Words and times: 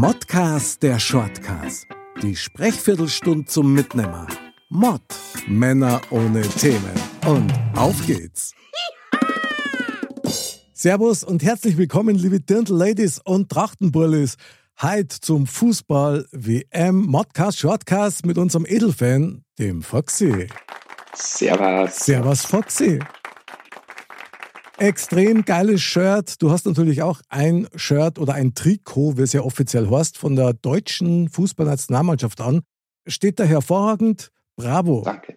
Modcast 0.00 0.80
der 0.84 1.00
Shortcast. 1.00 1.88
Die 2.22 2.36
Sprechviertelstunde 2.36 3.46
zum 3.46 3.74
Mitnehmer. 3.74 4.28
Mod. 4.68 5.02
Männer 5.48 6.00
ohne 6.10 6.42
Themen. 6.42 6.92
Und 7.26 7.52
auf 7.74 8.06
geht's. 8.06 8.54
Servus 10.72 11.24
und 11.24 11.42
herzlich 11.42 11.76
willkommen, 11.78 12.14
liebe 12.14 12.38
Dirndl-Ladies 12.38 13.18
und 13.24 13.48
Trachtenburlis. 13.48 14.36
Heute 14.80 15.18
zum 15.20 15.48
Fußball-WM 15.48 17.04
Modcast 17.06 17.58
Shortcast 17.58 18.24
mit 18.24 18.38
unserem 18.38 18.66
Edelfan, 18.66 19.42
dem 19.58 19.82
Foxy. 19.82 20.46
Servus. 21.12 21.96
Servus, 21.96 22.44
Foxy. 22.44 23.00
Extrem 24.78 25.44
geiles 25.44 25.80
Shirt. 25.80 26.40
Du 26.40 26.52
hast 26.52 26.64
natürlich 26.64 27.02
auch 27.02 27.20
ein 27.28 27.66
Shirt 27.74 28.18
oder 28.18 28.34
ein 28.34 28.54
Trikot, 28.54 29.18
wie 29.18 29.22
es 29.22 29.32
ja 29.32 29.42
offiziell 29.42 29.90
heißt, 29.90 30.16
von 30.16 30.36
der 30.36 30.52
deutschen 30.52 31.28
Fußballnationalmannschaft 31.28 32.40
an. 32.40 32.62
Steht 33.06 33.40
da 33.40 33.44
hervorragend. 33.44 34.30
Bravo. 34.56 35.02
Danke. 35.04 35.36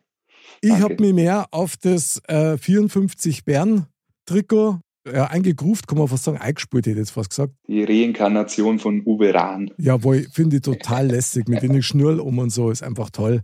Ich 0.62 0.74
habe 0.74 0.96
mich 1.00 1.14
mehr 1.14 1.48
auf 1.50 1.76
das 1.76 2.22
äh, 2.28 2.56
54 2.56 3.44
Bern-Trikot 3.44 4.80
ja, 5.12 5.26
eingegruft, 5.26 5.88
kann 5.88 5.98
man 5.98 6.08
fast 6.08 6.26
sagen, 6.26 6.38
eingespielt, 6.38 6.86
hätte 6.86 6.92
ich 6.92 6.98
jetzt 6.98 7.12
fast 7.12 7.32
gesagt. 7.32 7.54
Die 7.68 7.84
Reinkarnation 7.84 8.78
von 8.78 9.02
Uwe 9.06 9.34
Rahn. 9.34 9.72
Jawohl, 9.78 10.28
finde 10.32 10.58
ich 10.58 10.62
total 10.62 11.08
lässig 11.08 11.48
mit 11.48 11.64
den 11.64 11.82
Schnurl 11.82 12.20
um 12.20 12.38
und 12.38 12.52
so, 12.52 12.70
ist 12.70 12.84
einfach 12.84 13.10
toll. 13.10 13.42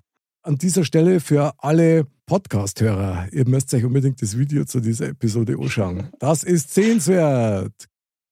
An 0.47 0.57
dieser 0.57 0.85
Stelle 0.85 1.19
für 1.19 1.53
alle 1.57 2.07
Podcast-Hörer, 2.25 3.27
ihr 3.33 3.45
müsst 3.49 3.73
euch 3.73 3.83
unbedingt 3.83 4.21
das 4.21 4.37
Video 4.37 4.63
zu 4.63 4.79
dieser 4.79 5.09
Episode 5.09 5.57
anschauen. 5.59 6.09
Das 6.19 6.43
ist 6.43 6.73
sehenswert. 6.73 7.73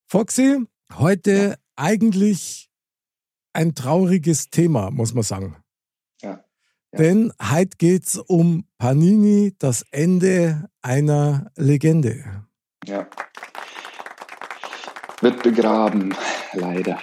Foxy, 0.07 0.65
heute 0.93 1.31
ja. 1.33 1.55
eigentlich 1.75 2.69
ein 3.51 3.75
trauriges 3.75 4.49
Thema, 4.49 4.91
muss 4.91 5.13
man 5.13 5.23
sagen. 5.23 5.57
Ja. 6.21 6.29
ja. 6.93 6.97
Denn 6.97 7.33
heute 7.51 7.75
geht 7.77 8.05
es 8.05 8.15
um 8.15 8.65
Panini, 8.77 9.53
das 9.59 9.83
Ende 9.91 10.69
einer 10.81 11.51
Legende. 11.57 12.45
Ja. 12.85 13.09
Wird 15.19 15.43
begraben, 15.43 16.15
leider. 16.53 16.97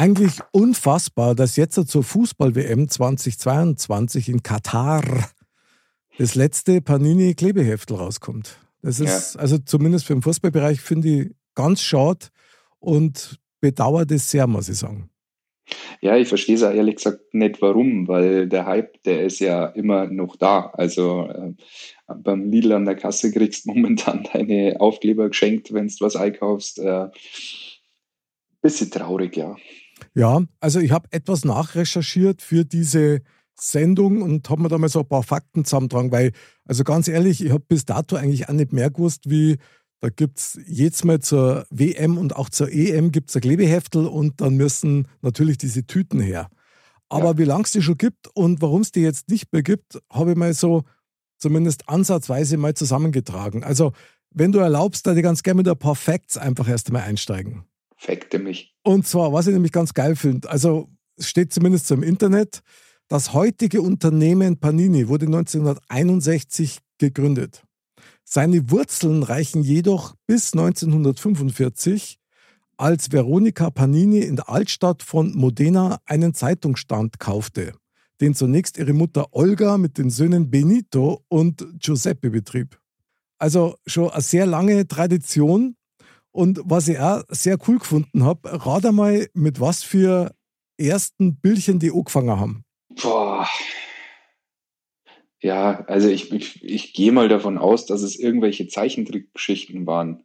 Eigentlich 0.00 0.34
unfassbar, 0.52 1.34
dass 1.34 1.56
jetzt 1.56 1.74
zur 1.88 2.04
Fußball-WM 2.04 2.88
2022 2.88 4.28
in 4.28 4.44
Katar 4.44 5.02
das 6.18 6.36
letzte 6.36 6.80
Panini-Klebeheftel 6.80 7.96
rauskommt. 7.96 8.58
Das 8.80 9.00
ist, 9.00 9.34
ja. 9.34 9.40
also 9.40 9.58
zumindest 9.58 10.06
für 10.06 10.12
den 10.12 10.22
Fußballbereich, 10.22 10.80
finde 10.80 11.08
ich 11.08 11.30
ganz 11.56 11.82
schade 11.82 12.26
und 12.78 13.40
bedauert 13.60 14.12
es 14.12 14.30
sehr, 14.30 14.46
muss 14.46 14.68
ich 14.68 14.78
sagen. 14.78 15.10
Ja, 16.00 16.16
ich 16.16 16.28
verstehe 16.28 16.54
es 16.54 16.62
auch 16.62 16.72
ehrlich 16.72 16.94
gesagt 16.94 17.34
nicht 17.34 17.60
warum, 17.60 18.06
weil 18.06 18.48
der 18.48 18.66
Hype, 18.66 19.02
der 19.02 19.24
ist 19.24 19.40
ja 19.40 19.66
immer 19.66 20.06
noch 20.06 20.36
da. 20.36 20.70
Also 20.74 21.28
äh, 21.28 21.54
beim 22.06 22.48
Lidl 22.52 22.70
an 22.70 22.84
der 22.84 22.94
Kasse 22.94 23.32
kriegst 23.32 23.66
du 23.66 23.70
momentan 23.74 24.28
deine 24.32 24.76
Aufkleber 24.78 25.26
geschenkt, 25.26 25.74
wenn 25.74 25.88
du 25.88 25.94
was 25.98 26.14
einkaufst. 26.14 26.78
Äh, 26.78 27.08
bisschen 28.62 28.90
traurig, 28.90 29.36
ja. 29.36 29.56
Ja, 30.14 30.42
also 30.60 30.80
ich 30.80 30.90
habe 30.90 31.08
etwas 31.10 31.44
nachrecherchiert 31.44 32.42
für 32.42 32.64
diese 32.64 33.20
Sendung 33.60 34.22
und 34.22 34.48
habe 34.50 34.62
mir 34.62 34.68
da 34.68 34.78
mal 34.78 34.88
so 34.88 35.00
ein 35.00 35.08
paar 35.08 35.22
Fakten 35.22 35.64
zusammentragen, 35.64 36.12
weil, 36.12 36.32
also 36.64 36.84
ganz 36.84 37.08
ehrlich, 37.08 37.44
ich 37.44 37.50
habe 37.50 37.64
bis 37.66 37.84
dato 37.84 38.16
eigentlich 38.16 38.48
auch 38.48 38.52
nicht 38.52 38.72
mehr 38.72 38.90
gewusst, 38.90 39.30
wie 39.30 39.58
da 40.00 40.10
gibt 40.10 40.38
es 40.38 40.60
jetzt 40.66 41.04
mal 41.04 41.18
zur 41.18 41.66
WM 41.70 42.18
und 42.18 42.36
auch 42.36 42.48
zur 42.50 42.70
EM 42.70 43.10
gibt 43.10 43.30
es 43.30 43.36
ein 43.36 43.42
Klebeheftel 43.42 44.06
und 44.06 44.40
dann 44.40 44.54
müssen 44.54 45.08
natürlich 45.22 45.58
diese 45.58 45.86
Tüten 45.86 46.20
her. 46.20 46.48
Aber 47.08 47.30
ja. 47.30 47.38
wie 47.38 47.44
lange 47.44 47.64
es 47.64 47.72
die 47.72 47.82
schon 47.82 47.98
gibt 47.98 48.28
und 48.28 48.62
warum 48.62 48.82
es 48.82 48.92
die 48.92 49.00
jetzt 49.00 49.28
nicht 49.28 49.52
mehr 49.52 49.62
gibt, 49.62 50.00
habe 50.10 50.32
ich 50.32 50.36
mal 50.36 50.54
so 50.54 50.84
zumindest 51.38 51.88
ansatzweise 51.88 52.56
mal 52.58 52.74
zusammengetragen. 52.74 53.64
Also, 53.64 53.92
wenn 54.30 54.52
du 54.52 54.58
erlaubst, 54.58 55.06
da 55.06 55.14
ich 55.14 55.22
ganz 55.22 55.42
gerne 55.42 55.58
mit 55.58 55.68
ein 55.68 55.78
paar 55.78 55.96
Facts 55.96 56.36
einfach 56.36 56.68
erst 56.68 56.88
einmal 56.88 57.02
einsteigen. 57.02 57.64
Fakte 57.96 58.38
mich. 58.38 58.76
Und 58.88 59.06
zwar, 59.06 59.34
was 59.34 59.46
ich 59.46 59.52
nämlich 59.52 59.72
ganz 59.72 59.92
geil 59.92 60.16
finde, 60.16 60.48
also 60.48 60.88
steht 61.20 61.52
zumindest 61.52 61.88
so 61.88 61.94
im 61.94 62.02
Internet, 62.02 62.62
das 63.08 63.34
heutige 63.34 63.82
Unternehmen 63.82 64.60
Panini 64.60 65.08
wurde 65.08 65.26
1961 65.26 66.78
gegründet. 66.96 67.64
Seine 68.24 68.70
Wurzeln 68.70 69.24
reichen 69.24 69.62
jedoch 69.62 70.14
bis 70.26 70.54
1945, 70.54 72.18
als 72.78 73.12
Veronika 73.12 73.68
Panini 73.68 74.20
in 74.20 74.36
der 74.36 74.48
Altstadt 74.48 75.02
von 75.02 75.34
Modena 75.34 76.00
einen 76.06 76.32
Zeitungsstand 76.32 77.20
kaufte, 77.20 77.74
den 78.22 78.34
zunächst 78.34 78.78
ihre 78.78 78.94
Mutter 78.94 79.26
Olga 79.32 79.76
mit 79.76 79.98
den 79.98 80.08
Söhnen 80.08 80.50
Benito 80.50 81.26
und 81.28 81.62
Giuseppe 81.78 82.30
betrieb. 82.30 82.80
Also 83.36 83.76
schon 83.86 84.08
eine 84.08 84.22
sehr 84.22 84.46
lange 84.46 84.88
Tradition. 84.88 85.76
Und 86.38 86.60
was 86.64 86.86
ich 86.86 87.00
auch 87.00 87.24
sehr 87.30 87.58
cool 87.66 87.80
gefunden 87.80 88.24
habe, 88.24 88.64
rat 88.64 88.86
einmal, 88.86 89.26
mit 89.34 89.58
was 89.58 89.82
für 89.82 90.32
ersten 90.76 91.34
Bildchen 91.40 91.80
die 91.80 91.90
angefangen 91.90 92.38
haben. 92.38 92.62
Boah, 93.02 93.44
ja, 95.40 95.84
also 95.86 96.08
ich, 96.08 96.32
ich, 96.32 96.64
ich 96.64 96.94
gehe 96.94 97.10
mal 97.10 97.28
davon 97.28 97.58
aus, 97.58 97.86
dass 97.86 98.02
es 98.02 98.16
irgendwelche 98.16 98.68
Zeichentrickgeschichten 98.68 99.84
waren. 99.86 100.22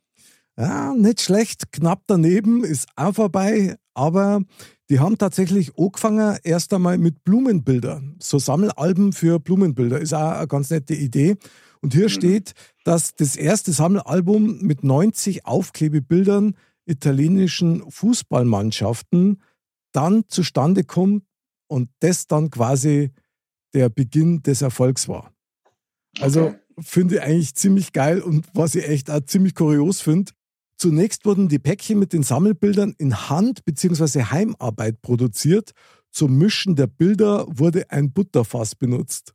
Ja, 0.55 0.93
nicht 0.93 1.21
schlecht. 1.21 1.71
Knapp 1.71 2.03
daneben 2.05 2.63
ist 2.63 2.87
auch 2.95 3.15
vorbei. 3.15 3.75
Aber 3.95 4.41
die 4.89 4.99
haben 4.99 5.17
tatsächlich 5.17 5.77
angefangen 5.77 6.37
erst 6.43 6.73
einmal 6.73 6.99
mit 6.99 7.23
Blumenbildern. 7.23 8.17
So 8.19 8.37
Sammelalben 8.37 9.13
für 9.13 9.39
Blumenbilder 9.39 9.99
ist 9.99 10.13
auch 10.13 10.33
eine 10.33 10.47
ganz 10.47 10.69
nette 10.69 10.93
Idee. 10.93 11.37
Und 11.83 11.93
hier 11.93 12.05
mhm. 12.05 12.09
steht, 12.09 12.53
dass 12.85 13.13
das 13.13 13.35
erste 13.35 13.73
Sammelalbum 13.73 14.61
mit 14.61 14.83
90 14.85 15.45
Aufklebebildern 15.45 16.55
italienischen 16.85 17.83
Fußballmannschaften 17.91 19.41
dann 19.91 20.23
zustande 20.27 20.85
kommt 20.85 21.23
und 21.67 21.89
das 21.99 22.27
dann 22.27 22.49
quasi 22.49 23.11
der 23.73 23.89
Beginn 23.89 24.41
des 24.43 24.61
Erfolgs 24.61 25.09
war. 25.09 25.33
Also 26.19 26.47
okay. 26.47 26.55
finde 26.79 27.15
ich 27.15 27.21
eigentlich 27.21 27.55
ziemlich 27.55 27.91
geil 27.91 28.21
und 28.21 28.47
was 28.53 28.75
ich 28.75 28.87
echt 28.87 29.11
auch 29.11 29.21
ziemlich 29.25 29.53
kurios 29.53 29.99
finde. 29.99 30.31
Zunächst 30.77 31.25
wurden 31.25 31.49
die 31.49 31.59
Päckchen 31.59 31.99
mit 31.99 32.13
den 32.13 32.23
Sammelbildern 32.23 32.95
in 32.97 33.29
Hand- 33.29 33.65
bzw. 33.65 34.23
Heimarbeit 34.23 35.01
produziert. 35.01 35.71
Zum 36.11 36.37
Mischen 36.37 36.75
der 36.75 36.87
Bilder 36.87 37.45
wurde 37.47 37.89
ein 37.91 38.11
Butterfass 38.13 38.75
benutzt. 38.75 39.33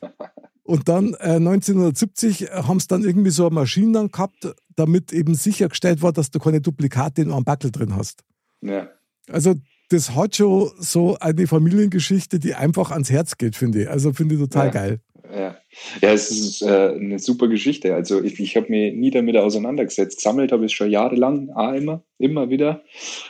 Und 0.68 0.86
dann 0.86 1.14
äh, 1.14 1.36
1970 1.36 2.50
haben 2.52 2.76
es 2.76 2.86
dann 2.86 3.02
irgendwie 3.02 3.30
so 3.30 3.46
eine 3.46 3.54
Maschine 3.54 3.92
dann 3.92 4.10
gehabt, 4.10 4.54
damit 4.76 5.14
eben 5.14 5.34
sichergestellt 5.34 6.02
war, 6.02 6.12
dass 6.12 6.30
du 6.30 6.38
keine 6.38 6.60
Duplikate 6.60 7.22
in 7.22 7.32
einem 7.32 7.44
Backel 7.44 7.70
drin 7.70 7.96
hast. 7.96 8.22
Ja. 8.60 8.90
Also 9.30 9.54
das 9.88 10.14
hat 10.14 10.36
schon 10.36 10.70
so 10.78 11.16
eine 11.20 11.46
Familiengeschichte, 11.46 12.38
die 12.38 12.54
einfach 12.54 12.90
ans 12.90 13.10
Herz 13.10 13.38
geht, 13.38 13.56
finde 13.56 13.84
ich. 13.84 13.88
Also 13.88 14.12
finde 14.12 14.34
ich 14.34 14.42
total 14.42 14.66
ja. 14.66 14.72
geil. 14.72 15.00
Ja. 15.34 15.56
ja, 16.02 16.12
es 16.12 16.30
ist 16.30 16.60
äh, 16.60 16.92
eine 17.00 17.18
super 17.18 17.48
Geschichte. 17.48 17.94
Also 17.94 18.22
ich, 18.22 18.38
ich 18.38 18.54
habe 18.54 18.68
mich 18.68 18.94
nie 18.94 19.10
damit 19.10 19.38
auseinandergesetzt. 19.38 20.18
Gesammelt 20.18 20.52
habe 20.52 20.66
ich 20.66 20.76
schon 20.76 20.90
jahrelang, 20.90 21.48
auch 21.48 21.72
immer, 21.72 22.04
immer 22.18 22.50
wieder. 22.50 22.82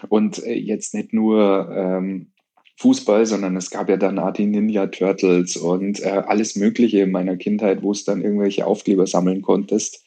Und 0.08 0.44
äh, 0.44 0.54
jetzt 0.54 0.92
nicht 0.92 1.12
nur 1.12 1.68
ähm, 1.70 2.32
Fußball, 2.78 3.26
sondern 3.26 3.56
es 3.56 3.70
gab 3.70 3.88
ja 3.88 3.96
dann 3.96 4.18
auch 4.18 4.32
die 4.32 4.46
Ninja 4.46 4.86
Turtles 4.86 5.56
und 5.56 6.00
äh, 6.00 6.22
alles 6.26 6.54
Mögliche 6.54 7.00
in 7.00 7.10
meiner 7.10 7.36
Kindheit, 7.36 7.82
wo 7.82 7.92
es 7.92 8.04
dann 8.04 8.22
irgendwelche 8.22 8.66
Aufkleber 8.66 9.06
sammeln 9.06 9.42
konntest. 9.42 10.04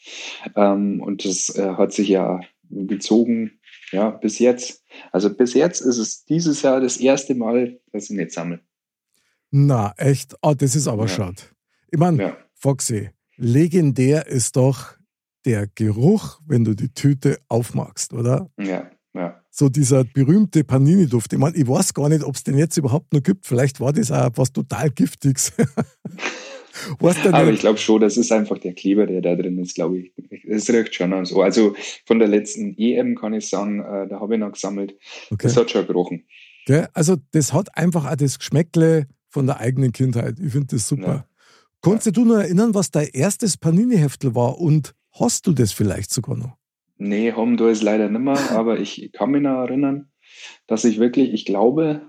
Ähm, 0.56 1.02
und 1.02 1.26
das 1.26 1.54
äh, 1.56 1.74
hat 1.78 1.92
sich 1.92 2.08
ja 2.08 2.40
gezogen 2.70 3.60
ja, 3.92 4.10
bis 4.10 4.40
jetzt. 4.40 4.84
Also 5.12 5.34
bis 5.34 5.54
jetzt 5.54 5.82
ist 5.82 5.98
es 5.98 6.24
dieses 6.26 6.62
Jahr 6.62 6.80
das 6.80 6.98
erste 6.98 7.36
Mal, 7.36 7.80
dass 7.92 8.10
ich 8.10 8.16
nicht 8.16 8.32
sammle. 8.32 8.62
Na, 9.52 9.94
echt? 9.98 10.36
Oh, 10.42 10.54
das 10.54 10.76
ist 10.76 10.88
aber 10.88 11.04
ja. 11.04 11.10
schade. 11.10 11.42
Ich 11.92 12.00
meine, 12.00 12.24
ja. 12.24 12.38
Foxy, 12.54 13.10
legendär 13.36 14.28
ist 14.28 14.56
doch 14.56 14.96
der 15.46 15.68
Geruch, 15.68 16.40
wenn 16.46 16.64
du 16.64 16.74
die 16.74 16.94
Tüte 16.94 17.40
aufmachst, 17.50 18.14
oder? 18.14 18.50
Ja, 18.58 18.90
ja. 19.13 19.42
So 19.50 19.68
dieser 19.68 20.04
berühmte 20.06 20.63
Panini-Duft. 20.63 21.34
Ich 21.34 21.40
meine, 21.40 21.56
ich 21.56 21.68
weiß 21.68 21.94
gar 21.94 22.08
nicht, 22.08 22.24
ob 22.24 22.36
es 22.36 22.44
den 22.44 22.58
jetzt 22.58 22.78
überhaupt 22.78 23.13
noch 23.13 23.22
gibt. 23.22 23.46
Vielleicht 23.46 23.80
war 23.80 23.92
das 23.92 24.12
auch 24.12 24.30
was 24.36 24.54
total 24.54 24.90
Giftiges. 24.90 25.52
Aber 27.00 27.52
ich 27.52 27.60
glaube 27.60 27.78
schon, 27.78 28.02
das 28.02 28.18
ist 28.18 28.31
einfach 28.31 28.58
der 28.58 28.74
Kleber, 28.74 29.06
der 29.06 29.22
da 29.22 29.36
drin 29.36 29.60
ist, 29.60 29.75
glaube 29.75 30.00
ich. 30.00 30.13
Es 30.48 30.69
riecht 30.69 30.96
schon 30.96 31.25
so. 31.25 31.42
Also 31.42 31.75
von 32.06 32.19
der 32.19 32.28
letzten 32.28 32.75
EM 32.78 33.16
kann 33.16 33.34
ich 33.34 33.50
sagen, 33.50 33.81
äh, 33.81 34.08
da 34.08 34.19
habe 34.19 34.36
ich 34.36 34.40
noch 34.40 34.54
gesammelt. 34.54 34.96
Okay. 35.30 35.44
Das 35.44 35.58
hat 35.58 35.69
schon 35.69 35.86
gerochen. 35.86 36.25
Okay. 36.66 36.86
Also 36.94 37.18
das 37.31 37.54
hat 37.54 37.75
einfach 37.78 38.10
auch 38.10 38.16
das 38.16 38.40
Geschmäckle 38.40 39.08
von 39.30 39.48
der 39.48 39.60
eigenen 39.60 39.92
Kindheit. 39.92 40.40
Ich 40.40 40.54
finde 40.54 40.68
das 40.68 40.88
super. 40.88 41.04
Ja. 41.04 41.25
Konntest 41.81 42.16
du 42.16 42.25
nur 42.25 42.42
erinnern, 42.42 42.74
was 42.74 42.92
dein 42.92 43.08
erstes 43.08 43.58
Panini-Heftel 43.58 44.36
war 44.36 44.60
und 44.60 44.94
hast 45.13 45.48
du 45.48 45.54
das 45.54 45.72
vielleicht 45.72 46.12
sogar 46.12 46.38
noch? 46.38 46.61
Nee, 47.03 47.31
haben 47.31 47.57
du 47.57 47.65
es 47.65 47.81
leider 47.81 48.09
nicht 48.09 48.21
mehr, 48.21 48.38
aber 48.51 48.80
ich 48.80 49.12
kann 49.12 49.31
mich 49.31 49.42
noch 49.42 49.63
erinnern, 49.63 50.12
dass 50.68 50.86
ich 50.86 51.00
wirklich, 51.00 51.33
ich 51.33 51.45
glaube, 51.45 52.07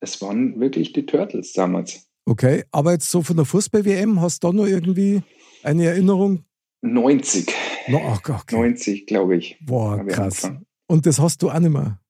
es 0.00 0.22
waren 0.22 0.58
wirklich 0.58 0.94
die 0.94 1.04
Turtles 1.04 1.52
damals. 1.52 2.08
Okay, 2.24 2.64
aber 2.70 2.92
jetzt 2.92 3.10
so 3.10 3.22
von 3.22 3.36
der 3.36 3.44
Fußball-WM, 3.44 4.22
hast 4.22 4.42
du 4.42 4.48
da 4.48 4.52
noch 4.54 4.66
irgendwie 4.66 5.22
eine 5.62 5.84
Erinnerung? 5.84 6.44
90. 6.80 7.46
No, 7.88 7.98
okay. 7.98 8.56
90, 8.56 9.06
glaube 9.06 9.36
ich. 9.36 9.58
Boah, 9.60 10.02
krass. 10.06 10.50
Und 10.86 11.04
das 11.04 11.20
hast 11.20 11.42
du 11.42 11.50
auch 11.50 11.58
nicht 11.58 11.70
mehr? 11.70 12.00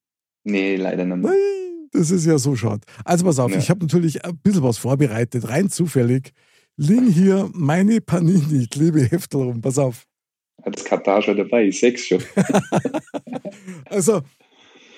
Nee, 0.45 0.77
leider 0.77 1.03
nicht 1.03 1.17
mehr. 1.17 1.31
Nein, 1.31 1.89
das 1.91 2.09
ist 2.09 2.25
ja 2.25 2.37
so 2.37 2.55
schade. 2.55 2.81
Also 3.03 3.25
pass 3.25 3.37
auf, 3.37 3.51
ja. 3.51 3.57
ich 3.57 3.69
habe 3.69 3.81
natürlich 3.81 4.23
ein 4.23 4.37
bisschen 4.37 4.63
was 4.63 4.77
vorbereitet, 4.77 5.49
rein 5.49 5.69
zufällig. 5.69 6.31
Liegen 6.77 7.07
hier 7.07 7.49
meine 7.53 7.99
Panini, 7.99 8.67
Klebeheftel 8.67 9.41
rum, 9.41 9.59
pass 9.59 9.77
auf. 9.77 10.05
Hat 10.63 10.75
das 10.75 10.85
Katar 10.85 11.21
schon 11.21 11.37
dabei, 11.37 11.65
ich 11.65 11.79
sechs 11.79 12.05
schon. 12.05 12.23
also, 13.89 14.21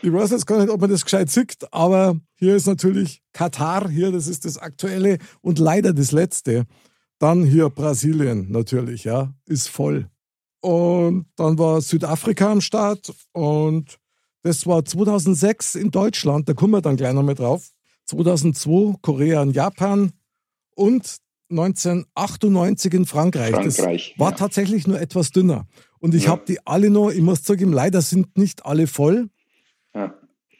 ich 0.01 0.13
weiß 0.13 0.31
jetzt 0.31 0.45
gar 0.45 0.59
nicht, 0.59 0.69
ob 0.69 0.80
man 0.80 0.89
das 0.89 1.04
gescheit 1.04 1.30
sieht, 1.30 1.57
aber 1.71 2.19
hier 2.36 2.56
ist 2.56 2.68
natürlich 2.68 3.21
Katar, 3.33 3.89
hier, 3.89 4.12
das 4.12 4.27
ist 4.27 4.45
das 4.45 4.57
aktuelle 4.57 5.18
und 5.42 5.59
leider 5.59 5.94
das 5.94 6.12
letzte. 6.12 6.65
Dann 7.19 7.44
hier 7.44 7.69
Brasilien 7.69 8.51
natürlich, 8.51 9.04
ja, 9.04 9.33
ist 9.45 9.69
voll. 9.69 10.09
Und 10.62 11.25
dann 11.36 11.57
war 11.57 11.81
Südafrika 11.81 12.51
am 12.51 12.62
Start 12.62 13.12
und 13.33 13.98
das 14.44 14.65
war 14.68 14.86
2006 14.86 15.75
in 15.75 15.92
Deutschland, 15.92 16.48
da 16.48 16.53
kommen 16.53 16.74
wir 16.74 16.81
dann 16.81 16.95
gleich 16.95 17.13
nochmal 17.13 17.36
drauf. 17.36 17.71
2002 18.06 18.98
Korea 19.01 19.42
und 19.42 19.56
Japan 19.56 20.13
und 20.75 21.18
1998 21.50 22.94
in 22.94 23.06
Frankreich. 23.06 23.52
Frankreich 23.52 24.10
das 24.16 24.20
war 24.20 24.32
ja. 24.32 24.38
tatsächlich 24.38 24.88
nur 24.88 25.00
etwas 25.00 25.32
dünner. 25.32 25.66
Und 26.00 26.14
ich 26.14 26.26
ja. 26.26 26.32
habe 26.32 26.44
die 26.48 26.66
alle 26.66 26.90
noch, 26.90 27.10
ich 27.10 27.22
muss 27.22 27.44
sagen, 27.44 27.72
leider 27.72 28.02
sind 28.02 28.38
nicht 28.38 28.66
alle 28.66 28.88
voll. 28.88 29.30
Ja. 29.94 30.14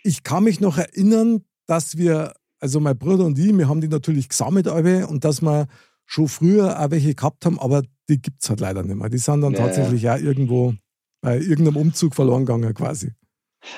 Ich 0.04 0.24
kann 0.24 0.44
mich 0.44 0.60
noch 0.60 0.78
erinnern, 0.78 1.44
dass 1.66 1.98
wir, 1.98 2.34
also 2.60 2.80
mein 2.80 2.98
Bruder 2.98 3.25
und 3.25 3.38
ich, 3.38 3.56
wir 3.56 3.68
haben 3.68 3.81
die 3.81 3.88
natürlich 3.88 4.30
gesammelt 4.30 4.68
alle 4.68 5.07
und 5.07 5.25
dass 5.25 5.42
wir 5.42 5.68
schon 6.06 6.28
früher 6.28 6.80
auch 6.80 6.89
welche 6.89 7.13
gehabt 7.13 7.45
haben, 7.45 7.60
aber 7.60 7.84
die 8.10 8.22
gibt 8.22 8.42
es 8.42 8.50
halt 8.50 8.62
leider 8.62 8.84
nicht 8.84 8.95
mehr. 8.95 9.10
Die 9.10 9.18
sind 9.18 9.42
dann 9.42 9.54
tatsächlich 9.54 10.04
ja. 10.04 10.16
auch 10.16 10.19
irgendwo 10.19 10.74
bei 11.22 11.38
irgendeinem 11.38 11.75
Umzug 11.75 12.16
verloren 12.16 12.45
gegangen 12.45 12.74
quasi. 12.74 13.12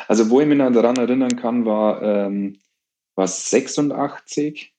Also 0.07 0.29
wo 0.29 0.39
ich 0.39 0.47
mich 0.47 0.57
noch 0.57 0.71
daran 0.71 0.97
erinnern 0.97 1.35
kann, 1.35 1.65
war 1.65 2.01
ähm, 2.01 2.57
was 3.15 3.49
86 3.49 4.73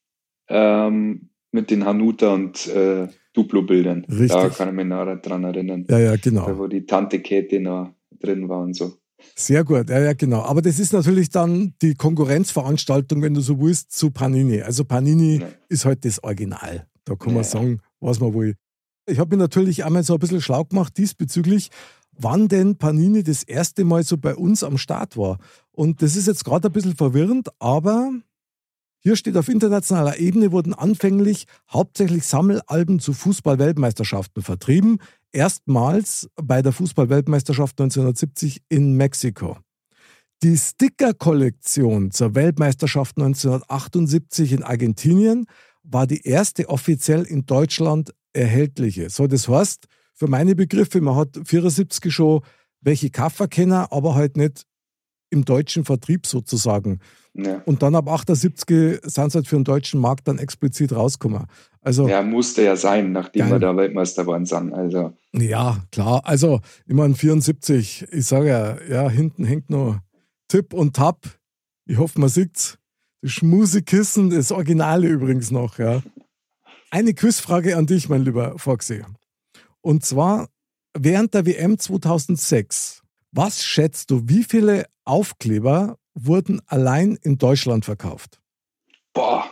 ähm, 0.48 1.29
mit 1.52 1.70
den 1.70 1.84
Hanuta 1.84 2.32
und 2.32 2.66
äh, 2.68 3.08
Duplo-Bildern. 3.32 4.06
Da 4.08 4.48
kann 4.50 4.68
ich 4.68 4.74
mich 4.74 4.86
noch 4.86 5.16
daran 5.20 5.44
erinnern. 5.44 5.86
Ja, 5.88 5.98
ja, 5.98 6.16
genau. 6.16 6.46
Da, 6.46 6.58
wo 6.58 6.66
die 6.66 6.86
Tante 6.86 7.20
Käthe 7.20 7.60
noch 7.60 7.92
drin 8.18 8.48
war 8.48 8.60
und 8.60 8.74
so. 8.74 8.92
Sehr 9.34 9.64
gut, 9.64 9.90
ja, 9.90 10.00
ja, 10.00 10.12
genau. 10.14 10.42
Aber 10.42 10.62
das 10.62 10.78
ist 10.78 10.92
natürlich 10.92 11.30
dann 11.30 11.74
die 11.82 11.94
Konkurrenzveranstaltung, 11.94 13.22
wenn 13.22 13.34
du 13.34 13.40
so 13.40 13.60
willst, 13.60 13.92
zu 13.92 14.10
Panini. 14.10 14.62
Also 14.62 14.84
Panini 14.84 15.40
ja. 15.40 15.48
ist 15.68 15.84
halt 15.84 16.04
das 16.04 16.22
Original. 16.22 16.86
Da 17.04 17.14
kann 17.16 17.34
man 17.34 17.42
ja. 17.42 17.48
sagen, 17.48 17.80
was 18.00 18.20
man 18.20 18.34
will. 18.34 18.54
Ich 19.06 19.18
habe 19.18 19.36
mir 19.36 19.42
natürlich 19.42 19.84
einmal 19.84 20.04
so 20.04 20.14
ein 20.14 20.20
bisschen 20.20 20.40
schlau 20.40 20.64
gemacht 20.64 20.96
diesbezüglich, 20.96 21.70
wann 22.16 22.48
denn 22.48 22.76
Panini 22.76 23.22
das 23.22 23.42
erste 23.42 23.84
Mal 23.84 24.04
so 24.04 24.16
bei 24.16 24.34
uns 24.34 24.62
am 24.62 24.78
Start 24.78 25.16
war. 25.16 25.38
Und 25.72 26.02
das 26.02 26.16
ist 26.16 26.26
jetzt 26.26 26.44
gerade 26.44 26.68
ein 26.68 26.72
bisschen 26.72 26.96
verwirrend, 26.96 27.48
aber 27.58 28.12
hier 29.02 29.16
steht, 29.16 29.36
auf 29.36 29.48
internationaler 29.48 30.18
Ebene 30.18 30.52
wurden 30.52 30.74
anfänglich 30.74 31.46
hauptsächlich 31.70 32.24
Sammelalben 32.24 33.00
zu 33.00 33.14
Fußball-Weltmeisterschaften 33.14 34.42
vertrieben 34.42 34.98
erstmals 35.32 36.28
bei 36.36 36.62
der 36.62 36.72
Fußball-Weltmeisterschaft 36.72 37.80
1970 37.80 38.62
in 38.68 38.94
Mexiko. 38.94 39.58
Die 40.42 40.56
Sticker-Kollektion 40.56 42.10
zur 42.10 42.34
Weltmeisterschaft 42.34 43.18
1978 43.18 44.52
in 44.52 44.62
Argentinien 44.62 45.46
war 45.82 46.06
die 46.06 46.26
erste 46.26 46.68
offiziell 46.68 47.24
in 47.24 47.46
Deutschland 47.46 48.14
erhältliche. 48.32 49.10
So, 49.10 49.26
das 49.26 49.48
heißt, 49.48 49.86
für 50.14 50.28
meine 50.28 50.54
Begriffe, 50.54 51.00
man 51.00 51.16
hat 51.16 51.38
74 51.44 52.12
schon 52.12 52.42
welche 52.80 53.10
Kaffer 53.10 53.48
kennen, 53.48 53.72
aber 53.72 54.14
halt 54.14 54.36
nicht 54.36 54.64
im 55.30 55.44
deutschen 55.44 55.84
Vertrieb 55.84 56.26
sozusagen. 56.26 57.00
Ja. 57.34 57.62
Und 57.64 57.82
dann 57.82 57.94
ab 57.94 58.08
78 58.08 59.00
sind 59.02 59.32
sie 59.32 59.38
halt 59.38 59.46
für 59.46 59.56
den 59.56 59.64
deutschen 59.64 60.00
Markt 60.00 60.26
dann 60.26 60.38
explizit 60.38 60.92
rausgekommen. 60.92 61.46
Also, 61.80 62.08
ja, 62.08 62.22
musste 62.22 62.62
ja 62.62 62.76
sein, 62.76 63.12
nachdem 63.12 63.42
geil. 63.42 63.52
wir 63.52 63.58
da 63.60 63.76
Weltmeister 63.76 64.26
waren. 64.26 64.46
Also. 64.74 65.12
Ja, 65.32 65.78
klar. 65.92 66.22
Also, 66.24 66.60
ich 66.86 66.94
meine, 66.94 67.14
74, 67.14 68.06
ich 68.10 68.26
sage 68.26 68.48
ja, 68.48 68.76
ja, 68.82 69.08
hinten 69.08 69.44
hängt 69.44 69.70
noch 69.70 69.98
Tipp 70.48 70.74
und 70.74 70.96
Tap. 70.96 71.38
Ich 71.86 71.98
hoffe, 71.98 72.20
man 72.20 72.28
sieht's. 72.28 72.76
Das 73.22 73.32
Schmusekissen, 73.32 74.30
das 74.30 74.50
Originale 74.50 75.06
übrigens 75.06 75.50
noch, 75.50 75.78
ja. 75.78 76.02
Eine 76.90 77.14
Quizfrage 77.14 77.76
an 77.76 77.86
dich, 77.86 78.08
mein 78.08 78.24
lieber 78.24 78.58
Foxy. 78.58 79.04
Und 79.82 80.04
zwar, 80.04 80.48
während 80.98 81.34
der 81.34 81.46
WM 81.46 81.78
2006, 81.78 83.02
was 83.32 83.64
schätzt 83.64 84.10
du, 84.10 84.28
wie 84.28 84.44
viele 84.44 84.86
Aufkleber 85.04 85.98
wurden 86.14 86.60
allein 86.66 87.16
in 87.22 87.38
Deutschland 87.38 87.84
verkauft? 87.84 88.40
Boah. 89.12 89.46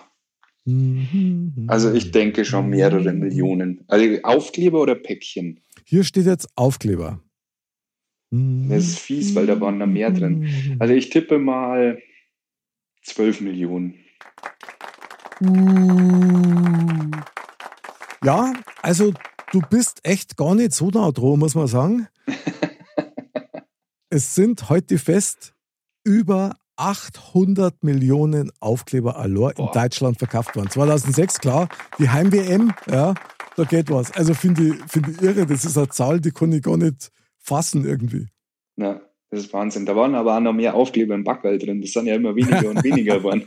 Also 1.66 1.92
ich 1.92 2.10
denke 2.10 2.44
schon 2.44 2.68
mehrere 2.68 3.12
Millionen. 3.12 3.84
Also 3.88 4.22
Aufkleber 4.22 4.82
oder 4.82 4.94
Päckchen? 4.94 5.60
Hier 5.84 6.04
steht 6.04 6.26
jetzt 6.26 6.48
Aufkleber. 6.56 7.22
Das 8.30 8.84
ist 8.84 8.98
fies, 8.98 9.34
weil 9.34 9.46
da 9.46 9.58
waren 9.60 9.78
da 9.78 9.86
mehr 9.86 10.10
drin. 10.10 10.76
Also 10.78 10.92
ich 10.92 11.08
tippe 11.08 11.38
mal 11.38 11.98
12 13.02 13.40
Millionen. 13.40 13.94
Ja, 18.22 18.52
also 18.82 19.14
du 19.52 19.62
bist 19.70 20.00
echt 20.02 20.36
gar 20.36 20.54
nicht 20.54 20.74
so 20.74 20.90
nah 20.90 21.10
dran, 21.10 21.38
muss 21.38 21.54
man 21.54 21.68
sagen. 21.68 22.08
es 24.10 24.34
sind 24.34 24.70
heute 24.70 24.98
fest 24.98 25.54
über 26.04 26.56
800 26.76 27.82
Millionen 27.82 28.52
Aufkleber 28.60 29.16
Allure 29.16 29.52
in 29.58 29.66
Deutschland 29.72 30.18
verkauft 30.18 30.54
worden. 30.54 30.70
2006, 30.70 31.40
klar, 31.40 31.68
die 31.98 32.08
Heim-WM, 32.08 32.72
ja, 32.90 33.14
da 33.56 33.64
geht 33.64 33.90
was. 33.90 34.12
Also 34.12 34.32
finde 34.32 34.68
ich, 34.68 34.74
find 34.90 35.08
ich 35.08 35.20
irre, 35.20 35.44
das 35.44 35.64
ist 35.64 35.76
eine 35.76 35.88
Zahl, 35.88 36.20
die 36.20 36.30
kann 36.30 36.52
ich 36.52 36.62
gar 36.62 36.76
nicht 36.76 37.10
fassen 37.38 37.84
irgendwie. 37.84 38.28
Ja, 38.76 39.00
das 39.30 39.40
ist 39.40 39.52
Wahnsinn. 39.52 39.86
Da 39.86 39.96
waren 39.96 40.14
aber 40.14 40.36
auch 40.36 40.40
noch 40.40 40.52
mehr 40.52 40.74
Aufkleber 40.74 41.14
im 41.14 41.24
Backwell 41.24 41.58
drin. 41.58 41.80
Das 41.82 41.90
sind 41.90 42.06
ja 42.06 42.14
immer 42.14 42.34
weniger 42.36 42.70
und 42.70 42.82
weniger 42.84 43.18
geworden. 43.18 43.46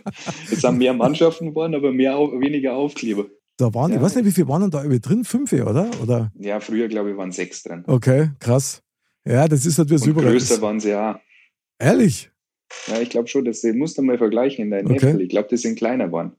Es 0.52 0.62
sind 0.62 0.78
mehr 0.78 0.94
Mannschaften 0.94 1.48
geworden, 1.48 1.74
aber 1.74 1.94
mehr, 1.94 2.18
weniger 2.18 2.74
Aufkleber. 2.74 3.28
Da 3.58 3.74
waren, 3.74 3.92
ja. 3.92 3.98
ich 3.98 4.04
weiß 4.04 4.16
nicht, 4.16 4.26
wie 4.26 4.32
viele 4.32 4.50
waren 4.50 4.70
da 4.70 4.84
drin? 4.84 5.24
Fünf, 5.24 5.54
oder? 5.54 5.90
oder? 6.04 6.32
Ja, 6.38 6.60
früher, 6.60 6.90
glaube 6.90 7.12
ich, 7.12 7.18
waren 7.18 7.32
sechs 7.32 7.64
drin. 7.64 7.84
Okay, 7.88 8.32
krass. 8.40 8.84
Ja, 9.26 9.48
das 9.48 9.66
ist 9.66 9.78
halt 9.78 9.90
wie 9.90 9.96
es 9.96 10.06
überall 10.06 10.32
größer 10.32 10.62
waren 10.62 10.80
sie 10.80 10.90
ja. 10.90 11.20
Ehrlich? 11.80 12.32
Ja, 12.88 13.00
ich 13.00 13.10
glaube 13.10 13.28
schon, 13.28 13.46
das 13.46 13.64
musst 13.64 13.98
du 13.98 14.02
mal 14.02 14.18
vergleichen 14.18 14.66
in 14.66 14.72
deinem 14.72 14.88
okay. 14.88 15.08
Heftel. 15.08 15.22
Ich 15.22 15.30
glaube, 15.30 15.50
die 15.50 15.58
sind 15.58 15.78
kleiner 15.78 16.06
geworden. 16.06 16.34